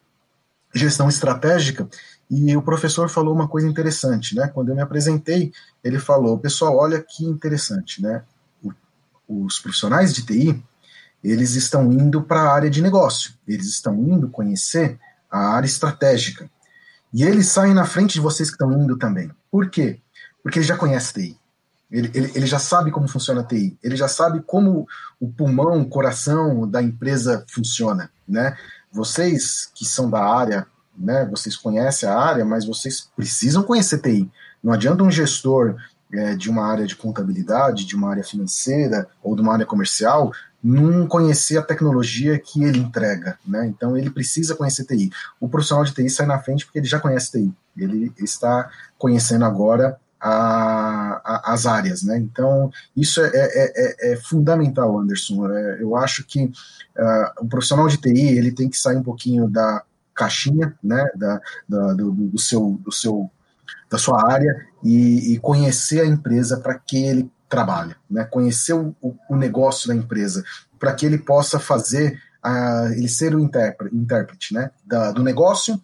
[0.75, 1.89] gestão estratégica
[2.31, 4.49] e o professor falou uma coisa interessante, né?
[4.49, 8.23] Quando eu me apresentei, ele falou: pessoal, olha que interessante, né?
[9.29, 10.63] os profissionais de TI
[11.25, 14.99] eles estão indo para a área de negócio, eles estão indo conhecer
[15.31, 16.49] a área estratégica.
[17.13, 19.31] E eles saem na frente de vocês que estão indo também.
[19.51, 20.01] Por quê?
[20.43, 21.39] Porque ele já conhece TI.
[21.91, 23.79] Ele, ele, ele, já sabe como funciona a TI.
[23.83, 24.87] Ele já sabe como
[25.21, 28.11] o pulmão, o coração da empresa funciona.
[28.27, 28.57] Né?
[28.93, 30.67] Vocês que são da área,
[30.97, 34.31] né, vocês conhecem a área, mas vocês precisam conhecer TI.
[34.63, 35.77] Não adianta um gestor
[36.13, 40.33] é, de uma área de contabilidade, de uma área financeira ou de uma área comercial
[40.65, 43.67] não conhecer a tecnologia que ele entrega, né?
[43.67, 45.11] Então ele precisa conhecer TI.
[45.39, 47.53] O profissional de TI sai na frente porque ele já conhece TI.
[47.77, 52.17] Ele está conhecendo agora a, a, as áreas, né?
[52.17, 55.47] Então isso é, é, é, é fundamental, Anderson.
[55.53, 59.47] É, eu acho que uh, o profissional de TI ele tem que sair um pouquinho
[59.51, 59.83] da
[60.15, 61.05] caixinha, né?
[61.15, 63.31] Da, da do, do, seu do seu
[63.91, 68.25] da sua área e, e conhecer a empresa para que ele trabalha, né?
[68.25, 68.95] conhecer o,
[69.29, 70.45] o negócio da empresa,
[70.79, 74.71] para que ele possa fazer, uh, ele ser o intérprete, intérprete né?
[74.85, 75.81] Da, do negócio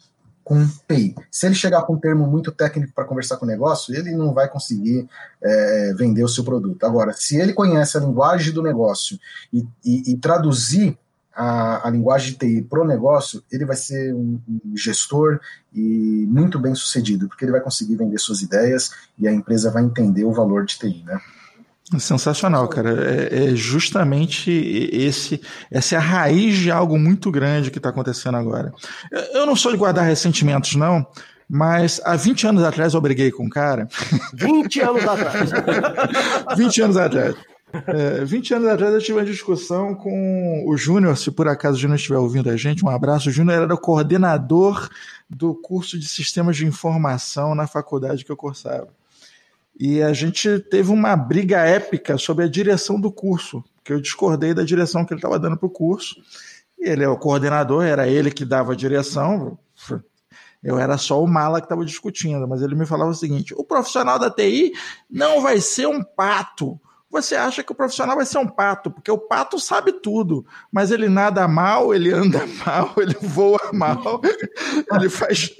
[0.51, 1.15] com TI.
[1.31, 4.35] Se ele chegar com um termo muito técnico para conversar com o negócio, ele não
[4.35, 5.09] vai conseguir
[5.41, 6.85] é, vender o seu produto.
[6.85, 9.17] Agora, se ele conhece a linguagem do negócio
[9.53, 10.99] e, e, e traduzir
[11.33, 15.39] a, a, linguagem de TI para o negócio, ele vai ser um, um, gestor
[15.73, 19.85] e muito bem sucedido, porque ele vai conseguir vender suas ideias e a empresa vai
[19.85, 21.21] entender o valor de TI, né?
[21.99, 22.91] Sensacional, cara.
[23.05, 24.51] É, é, justamente
[24.93, 28.73] esse, essa é a raiz de algo muito grande que está acontecendo agora.
[29.33, 31.05] Eu não sou de guardar ressentimentos, não,
[31.49, 33.89] mas há 20 anos atrás eu briguei com um cara.
[34.35, 35.51] 20 anos atrás.
[36.57, 37.35] 20 anos atrás.
[37.73, 41.81] É, 20 anos atrás eu tive uma discussão com o Júnior, se por acaso o
[41.81, 43.29] Júnior estiver ouvindo a gente, um abraço.
[43.29, 44.89] O Júnior era o coordenador
[45.29, 48.89] do curso de sistemas de informação na faculdade que eu cursava.
[49.83, 54.53] E a gente teve uma briga épica sobre a direção do curso, que eu discordei
[54.53, 56.17] da direção que ele estava dando para o curso.
[56.79, 59.59] Ele é o coordenador, era ele que dava a direção.
[60.63, 63.65] Eu era só o mala que estava discutindo, mas ele me falava o seguinte: o
[63.65, 64.73] profissional da TI
[65.11, 66.79] não vai ser um pato
[67.11, 70.93] você acha que o profissional vai ser um pato, porque o pato sabe tudo, mas
[70.93, 74.21] ele nada mal, ele anda mal, ele voa mal,
[74.95, 75.51] ele faz,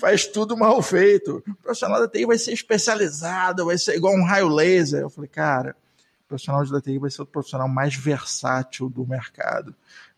[0.00, 1.42] faz tudo mal feito.
[1.46, 5.02] O profissional da TI vai ser especializado, vai ser igual um raio laser.
[5.02, 5.76] Eu falei, cara,
[6.24, 9.74] o profissional da TI vai ser o profissional mais versátil do mercado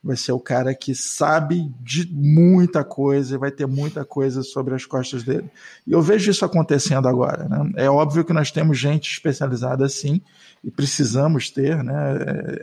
[0.07, 4.72] vai ser o cara que sabe de muita coisa e vai ter muita coisa sobre
[4.72, 5.50] as costas dele.
[5.84, 7.48] E eu vejo isso acontecendo agora.
[7.48, 7.72] Né?
[7.74, 10.20] É óbvio que nós temos gente especializada assim
[10.62, 11.92] e precisamos ter né?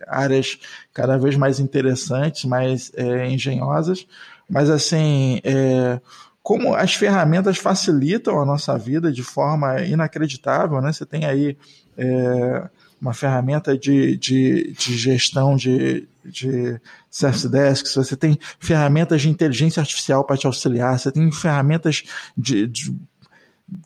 [0.07, 0.57] áreas
[0.93, 4.07] cada vez mais interessantes, mais é, engenhosas,
[4.49, 5.41] mas assim.
[5.43, 5.99] É,
[6.41, 10.91] como as ferramentas facilitam a nossa vida de forma inacreditável, né?
[10.91, 11.57] Você tem aí
[11.97, 12.69] é,
[12.99, 16.81] uma ferramenta de, de, de gestão de, de
[17.13, 22.03] Service Desk, você tem ferramentas de inteligência artificial para te auxiliar, você tem ferramentas
[22.35, 22.95] de, de,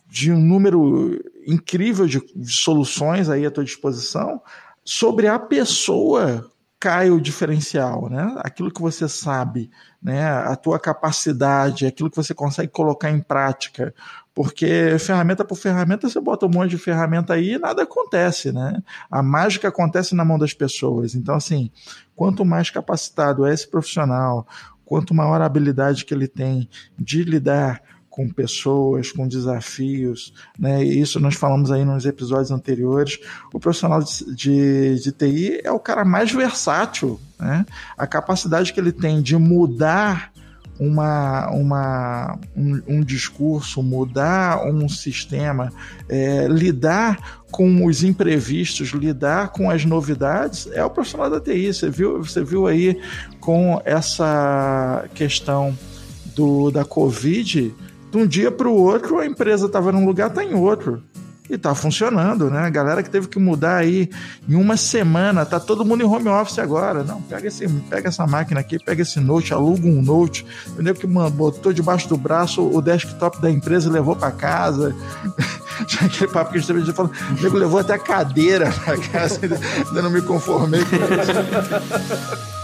[0.08, 4.40] de um número incrível de, de soluções aí à tua disposição.
[4.82, 6.50] Sobre a pessoa
[6.80, 8.34] cai o diferencial, né?
[8.38, 9.70] Aquilo que você sabe,
[10.02, 10.24] né?
[10.24, 13.92] A tua capacidade, aquilo que você consegue colocar em prática,
[14.32, 18.80] porque ferramenta por ferramenta você bota um monte de ferramenta aí e nada acontece, né?
[19.10, 21.14] A mágica acontece na mão das pessoas.
[21.14, 21.70] Então, assim,
[22.14, 24.46] quanto mais capacitado é esse profissional,
[24.84, 27.82] quanto maior a habilidade que ele tem de lidar
[28.18, 30.84] com pessoas, com desafios, né?
[30.84, 33.20] E isso nós falamos aí nos episódios anteriores.
[33.54, 37.64] O profissional de, de, de TI é o cara mais versátil, né?
[37.96, 40.32] A capacidade que ele tem de mudar
[40.80, 45.72] uma, uma, um, um discurso, mudar um sistema,
[46.08, 51.72] é, lidar com os imprevistos, lidar com as novidades, é o profissional da TI.
[51.72, 53.00] Você viu, você viu aí
[53.38, 55.78] com essa questão
[56.34, 57.72] do, da Covid,
[58.10, 61.02] de um dia para o outro a empresa estava num lugar, está em outro
[61.50, 62.60] e tá funcionando, né?
[62.60, 64.10] A galera que teve que mudar aí
[64.48, 67.02] em uma semana, tá todo mundo em home office agora.
[67.02, 70.44] Não, pega, esse, pega essa máquina aqui, pega esse note, aluga um note.
[70.68, 70.94] Entendeu?
[70.94, 74.94] Que mano, botou debaixo do braço o desktop da empresa e levou para casa.
[76.04, 79.40] Aquele papo que a gente teve falando, o nego levou até a cadeira para casa,
[79.86, 82.48] ainda não me conformei com isso.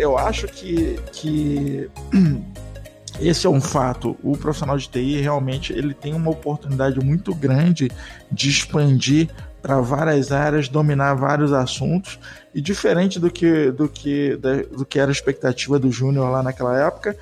[0.00, 1.90] eu acho que, que
[3.20, 4.16] esse é um fato.
[4.22, 7.90] O profissional de TI realmente ele tem uma oportunidade muito grande
[8.32, 9.28] de expandir
[9.60, 12.18] para várias áreas, dominar vários assuntos
[12.54, 16.80] e diferente do que do que do que era a expectativa do Júnior lá naquela
[16.80, 17.14] época,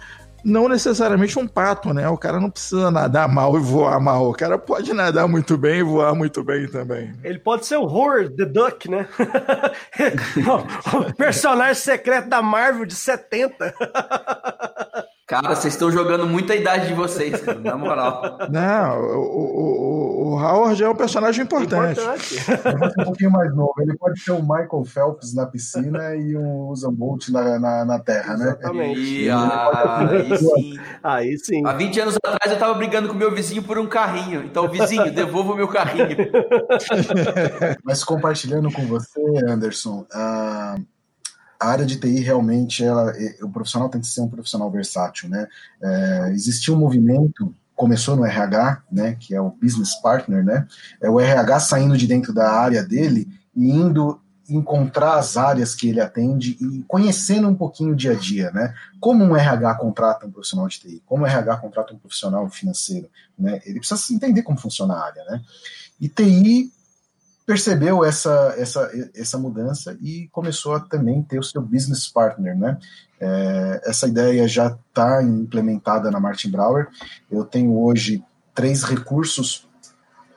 [0.44, 2.08] não necessariamente um pato, né?
[2.08, 4.30] O cara não precisa nadar mal e voar mal.
[4.30, 7.12] O cara pode nadar muito bem e voar muito bem também.
[7.22, 9.08] Ele pode ser o Howard the Duck, né?
[10.94, 13.74] o personagem secreto da Marvel de 70.
[15.28, 18.38] Cara, vocês estão jogando muita idade de vocês, cara, na moral.
[18.50, 22.00] Não, o, o, o, Howard é um personagem importante.
[22.00, 22.36] importante.
[22.98, 23.74] um pouquinho mais novo.
[23.78, 27.98] Ele pode ser o Michael Phelps na piscina e um Usain Bolt na, na, na
[27.98, 28.44] terra, né?
[28.46, 29.00] Exatamente.
[29.00, 30.78] E, ah, aí sim.
[31.04, 31.66] Aí sim.
[31.66, 34.42] Há 20 anos atrás eu tava brigando com meu vizinho por um carrinho.
[34.42, 36.08] Então, vizinho, devolva o meu carrinho.
[37.84, 40.82] Mas compartilhando com você, Anderson, uh,
[41.60, 45.48] a área de TI realmente, ela, o profissional tem que ser um profissional versátil, né?
[45.82, 46.32] É,
[46.70, 50.66] um movimento, começou no RH, né, que é o business partner, né?
[51.00, 55.88] É o RH saindo de dentro da área dele e indo encontrar as áreas que
[55.88, 58.74] ele atende e conhecendo um pouquinho o dia a dia, né?
[58.98, 63.08] Como um RH contrata um profissional de TI, como um RH contrata um profissional financeiro,
[63.38, 63.60] né?
[63.64, 65.40] Ele precisa entender como funciona a área, né?
[66.00, 66.72] E TI
[67.48, 72.78] percebeu essa, essa, essa mudança e começou a também ter o seu business partner, né?
[73.18, 76.88] É, essa ideia já está implementada na Martin Brower.
[77.30, 78.22] Eu tenho hoje
[78.54, 79.66] três recursos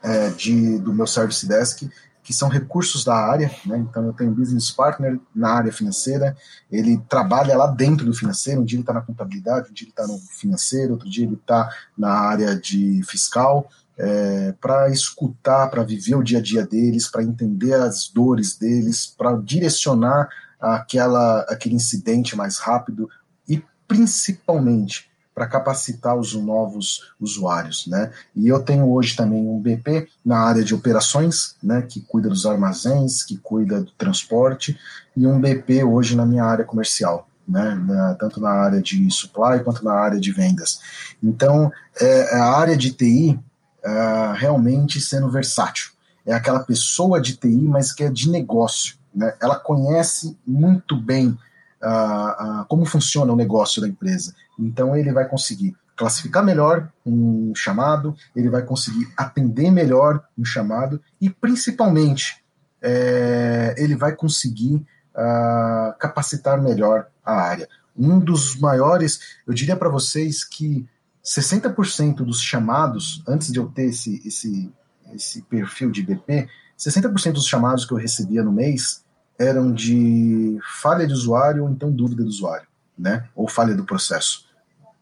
[0.02, 1.92] é, de, do meu Service Desk
[2.24, 3.78] que são recursos da área, né?
[3.80, 6.34] Então eu tenho um business partner na área financeira,
[6.72, 9.92] ele trabalha lá dentro do financeiro, um dia ele está na contabilidade, um dia ele
[9.92, 13.68] está no financeiro, outro dia ele está na área de fiscal,
[13.98, 19.06] é, para escutar, para viver o dia a dia deles, para entender as dores deles,
[19.06, 20.30] para direcionar
[20.60, 23.10] aquela, aquele incidente mais rápido
[23.48, 28.12] e principalmente para capacitar os novos usuários, né?
[28.36, 32.46] E eu tenho hoje também um BP na área de operações, né, que cuida dos
[32.46, 34.78] armazéns, que cuida do transporte,
[35.16, 39.64] e um BP hoje na minha área comercial, né, na, tanto na área de supply
[39.64, 40.82] quanto na área de vendas.
[41.24, 43.40] Então, é, a área de TI
[43.86, 45.92] uh, realmente sendo versátil.
[46.26, 48.96] É aquela pessoa de TI, mas que é de negócio.
[49.14, 49.34] Né?
[49.42, 51.38] Ela conhece muito bem
[51.82, 54.34] uh, uh, como funciona o negócio da empresa.
[54.60, 61.02] Então ele vai conseguir classificar melhor um chamado, ele vai conseguir atender melhor um chamado
[61.20, 62.44] e principalmente
[62.82, 67.70] é, ele vai conseguir uh, capacitar melhor a área.
[67.96, 70.88] Um dos maiores, eu diria para vocês que
[71.24, 74.72] 60% dos chamados, antes de eu ter esse, esse,
[75.14, 76.48] esse perfil de BP,
[76.78, 79.04] 60% dos chamados que eu recebia no mês
[79.38, 82.68] eram de falha de usuário ou então dúvida do usuário,
[82.98, 83.28] né?
[83.36, 84.46] Ou falha do processo.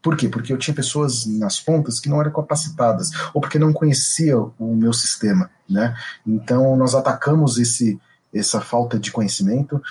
[0.01, 0.29] Por quê?
[0.29, 4.73] Porque eu tinha pessoas nas pontas que não eram capacitadas, ou porque não conheciam o
[4.75, 5.93] meu sistema, né?
[6.25, 7.99] Então nós atacamos esse
[8.33, 9.81] essa falta de conhecimento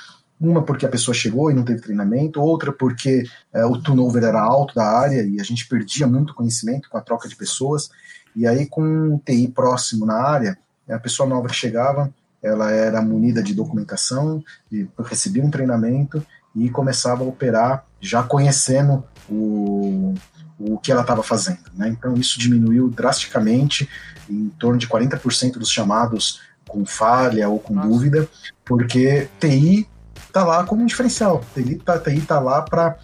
[0.41, 4.41] uma porque a pessoa chegou e não teve treinamento, outra porque é, o turnover era
[4.41, 7.91] alto da área e a gente perdia muito conhecimento com a troca de pessoas.
[8.37, 10.57] E aí, com um TI próximo na área,
[10.89, 12.13] a pessoa nova que chegava,
[12.43, 16.25] ela era munida de documentação, e recebia um treinamento
[16.55, 20.15] e começava a operar já conhecendo o,
[20.59, 21.65] o que ela estava fazendo.
[21.75, 21.89] Né?
[21.89, 23.89] Então, isso diminuiu drasticamente,
[24.31, 27.89] em torno de 40% dos chamados com falha ou com Nossa.
[27.89, 28.29] dúvida,
[28.65, 29.89] porque TI
[30.29, 31.43] está lá como um diferencial.
[31.55, 32.97] TI está tá lá para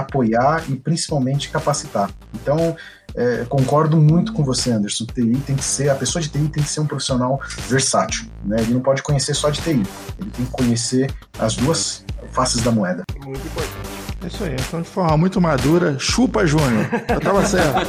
[0.00, 2.10] apoiar e principalmente capacitar.
[2.34, 2.76] Então,
[3.14, 5.04] é, concordo muito com você, Anderson.
[5.04, 8.26] TI tem que ser, a pessoa de TI tem que ser um profissional versátil.
[8.44, 8.56] Né?
[8.60, 9.82] Ele não pode conhecer só de TI,
[10.18, 13.02] ele tem que conhecer as duas faces da moeda.
[13.24, 14.00] Muito importante.
[14.22, 16.86] É isso aí, então de forma muito madura, chupa, Júnior.
[17.08, 17.88] Eu tava certo.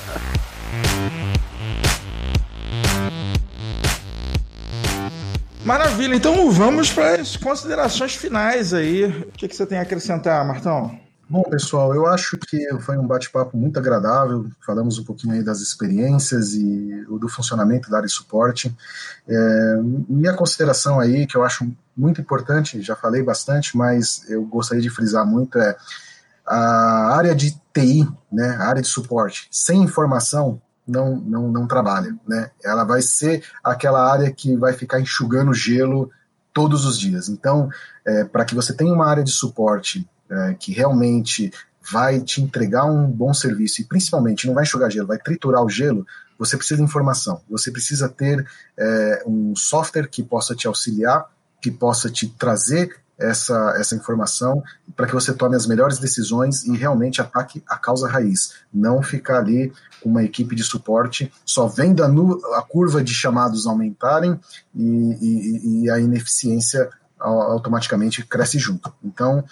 [5.66, 9.04] Maravilha, então vamos para as considerações finais aí.
[9.04, 10.96] O que, que você tem a acrescentar, Martão?
[11.28, 14.46] Bom, pessoal, eu acho que foi um bate-papo muito agradável.
[14.64, 18.72] Falamos um pouquinho aí das experiências e do funcionamento da área de suporte.
[19.28, 24.80] É, minha consideração aí, que eu acho muito importante, já falei bastante, mas eu gostaria
[24.80, 25.76] de frisar muito, é
[26.46, 32.16] a área de TI, né, a área de suporte, sem informação, não, não, não trabalha,
[32.26, 32.50] né?
[32.64, 36.10] Ela vai ser aquela área que vai ficar enxugando gelo
[36.52, 37.28] todos os dias.
[37.28, 37.68] Então,
[38.06, 41.52] é, para que você tenha uma área de suporte é, que realmente
[41.90, 45.68] vai te entregar um bom serviço e principalmente não vai enxugar gelo, vai triturar o
[45.68, 46.06] gelo,
[46.38, 47.40] você precisa de informação.
[47.48, 51.30] Você precisa ter é, um software que possa te auxiliar,
[51.60, 54.62] que possa te trazer essa, essa informação
[54.94, 58.54] para que você tome as melhores decisões e realmente ataque a causa raiz.
[58.72, 63.66] Não ficar ali com uma equipe de suporte só vendo a, a curva de chamados
[63.66, 64.38] aumentarem
[64.74, 68.92] e, e, e a ineficiência automaticamente cresce junto.
[69.02, 69.44] Então,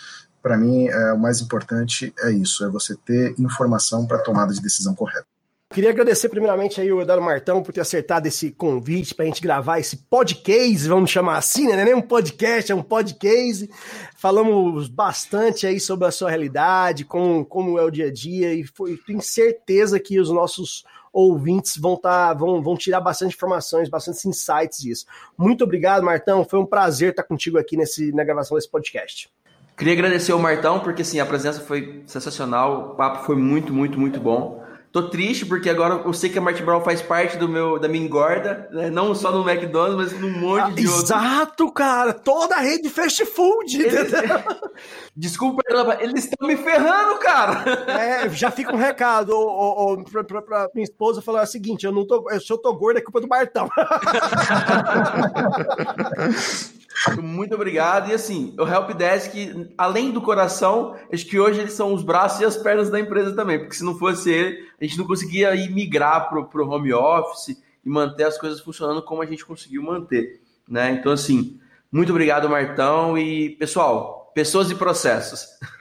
[0.42, 4.60] para mim, é, o mais importante é isso: é você ter informação para tomada de
[4.60, 5.33] decisão correta.
[5.74, 9.42] Queria agradecer primeiramente aí o Eduardo Martão por ter acertado esse convite para a gente
[9.42, 11.72] gravar esse podcast, vamos chamar assim, né?
[11.72, 13.68] Não é nem um podcast, é um podcast.
[14.16, 18.62] Falamos bastante aí sobre a sua realidade, como, como é o dia a dia, e
[18.62, 24.28] foi, tenho certeza que os nossos ouvintes vão, tá, vão, vão tirar bastante informações, bastante
[24.28, 25.06] insights disso.
[25.36, 26.44] Muito obrigado, Martão.
[26.44, 29.28] Foi um prazer estar contigo aqui nesse, na gravação desse podcast.
[29.76, 33.98] Queria agradecer ao Martão, porque assim, a presença foi sensacional, o papo foi muito, muito,
[33.98, 34.62] muito bom.
[34.94, 37.88] Tô triste porque agora eu sei que a Martin Brown faz parte do meu, da
[37.88, 38.90] minha engorda, né?
[38.90, 42.12] não só no McDonald's, mas num monte ah, de Exato, cara!
[42.12, 43.82] Toda a rede fast food!
[43.82, 44.12] Eles...
[45.16, 45.64] Desculpa,
[45.98, 47.64] eles estão me ferrando, cara!
[47.88, 51.90] É, já fica um recado ó, pra, pra, pra, minha esposa falar o seguinte: eu
[51.90, 53.68] não tô, se eu tô gordo é culpa do Bartão.
[57.20, 58.10] Muito obrigado.
[58.10, 59.32] E assim, o Help Desk,
[59.76, 63.34] além do coração, acho que hoje eles são os braços e as pernas da empresa
[63.34, 67.56] também, porque se não fosse ele, a gente não conseguia migrar pro, pro home office
[67.84, 70.40] e manter as coisas funcionando como a gente conseguiu manter.
[70.68, 70.92] Né?
[70.92, 71.58] Então, assim,
[71.90, 73.18] muito obrigado, Martão.
[73.18, 75.46] E, pessoal, pessoas e processos.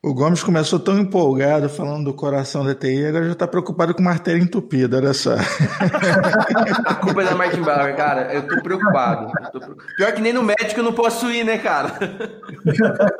[0.00, 4.04] O Gomes começou tão empolgado falando do coração da TI, agora já está preocupado com
[4.04, 5.34] o entupido, olha só.
[6.86, 8.32] A culpa é da Martin Bauer, cara.
[8.32, 9.32] Eu tô preocupado.
[9.42, 9.96] Eu tô preocupado.
[9.96, 11.98] Pior que nem no médico eu não posso ir, né, cara?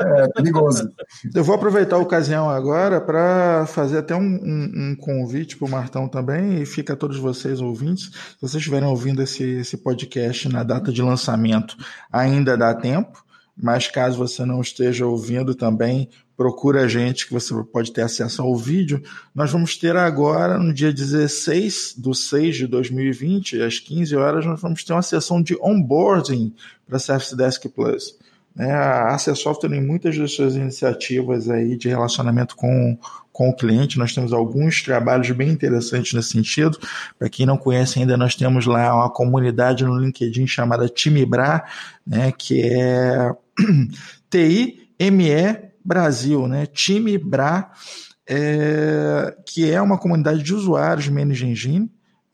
[0.00, 0.88] É perigoso.
[1.34, 5.70] Eu vou aproveitar a ocasião agora para fazer até um, um, um convite para o
[5.70, 8.04] Martão também, e fica a todos vocês ouvintes.
[8.04, 11.76] Se vocês estiverem ouvindo esse, esse podcast na data de lançamento,
[12.12, 13.26] ainda dá tempo
[13.60, 18.40] mas caso você não esteja ouvindo também, procura a gente que você pode ter acesso
[18.42, 19.02] ao vídeo.
[19.34, 24.60] Nós vamos ter agora, no dia 16 do 6 de 2020, às 15 horas, nós
[24.60, 26.54] vamos ter uma sessão de onboarding
[26.86, 28.16] para Service Desk Plus.
[28.56, 32.96] É, a Acer Software tem muitas das suas iniciativas aí de relacionamento com,
[33.32, 33.98] com o cliente.
[33.98, 36.78] Nós temos alguns trabalhos bem interessantes nesse sentido.
[37.18, 41.64] Para quem não conhece ainda, nós temos lá uma comunidade no LinkedIn chamada Timibra,
[42.06, 43.32] né, que é
[44.30, 46.66] TIME Brasil, né?
[46.66, 47.72] Time Bra,
[48.28, 51.90] é, que é uma comunidade de usuários de Manage Engine,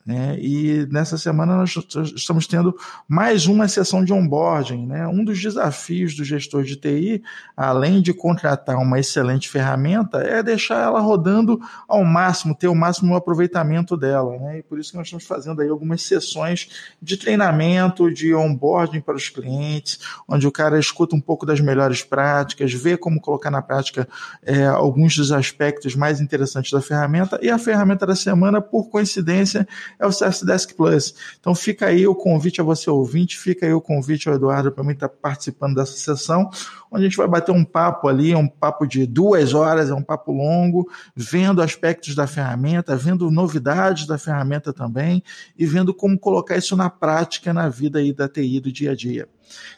[0.07, 0.37] né?
[0.39, 1.75] E nessa semana nós
[2.15, 2.77] estamos tendo
[3.09, 4.87] mais uma sessão de onboarding.
[4.87, 5.07] Né?
[5.07, 7.23] Um dos desafios do gestor de TI,
[7.57, 11.59] além de contratar uma excelente ferramenta, é deixar ela rodando
[11.89, 14.39] ao máximo, ter o máximo aproveitamento dela.
[14.39, 14.59] Né?
[14.59, 16.69] E por isso que nós estamos fazendo aí algumas sessões
[17.01, 22.03] de treinamento, de onboarding para os clientes, onde o cara escuta um pouco das melhores
[22.03, 24.07] práticas, vê como colocar na prática
[24.43, 27.39] é, alguns dos aspectos mais interessantes da ferramenta.
[27.41, 29.67] E a ferramenta da semana, por coincidência,
[29.99, 31.15] é o Service Desk Plus.
[31.39, 34.85] Então fica aí o convite a você ouvinte, fica aí o convite ao Eduardo para
[34.85, 36.51] mim estar tá participando dessa sessão,
[36.91, 40.03] onde a gente vai bater um papo ali, um papo de duas horas, é um
[40.03, 45.23] papo longo, vendo aspectos da ferramenta, vendo novidades da ferramenta também
[45.57, 48.95] e vendo como colocar isso na prática na vida aí da TI do dia a
[48.95, 49.29] dia.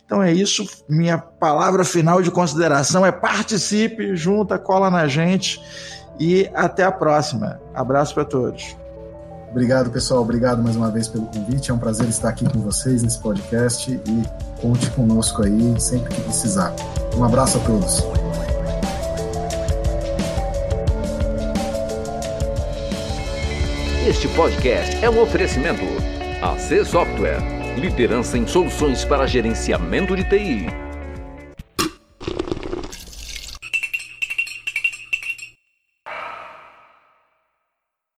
[0.04, 0.64] Então é isso.
[0.88, 5.60] Minha palavra final de consideração é participe, junta, cola na gente
[6.18, 7.60] e até a próxima.
[7.74, 8.85] Abraço para todos.
[9.56, 10.20] Obrigado, pessoal.
[10.20, 11.70] Obrigado mais uma vez pelo convite.
[11.70, 14.22] É um prazer estar aqui com vocês nesse podcast e
[14.60, 16.74] conte conosco aí sempre que precisar.
[17.16, 18.04] Um abraço a todos.
[24.06, 25.80] Este podcast é um oferecimento.
[26.42, 27.40] AC Software,
[27.80, 30.85] liderança em soluções para gerenciamento de TI.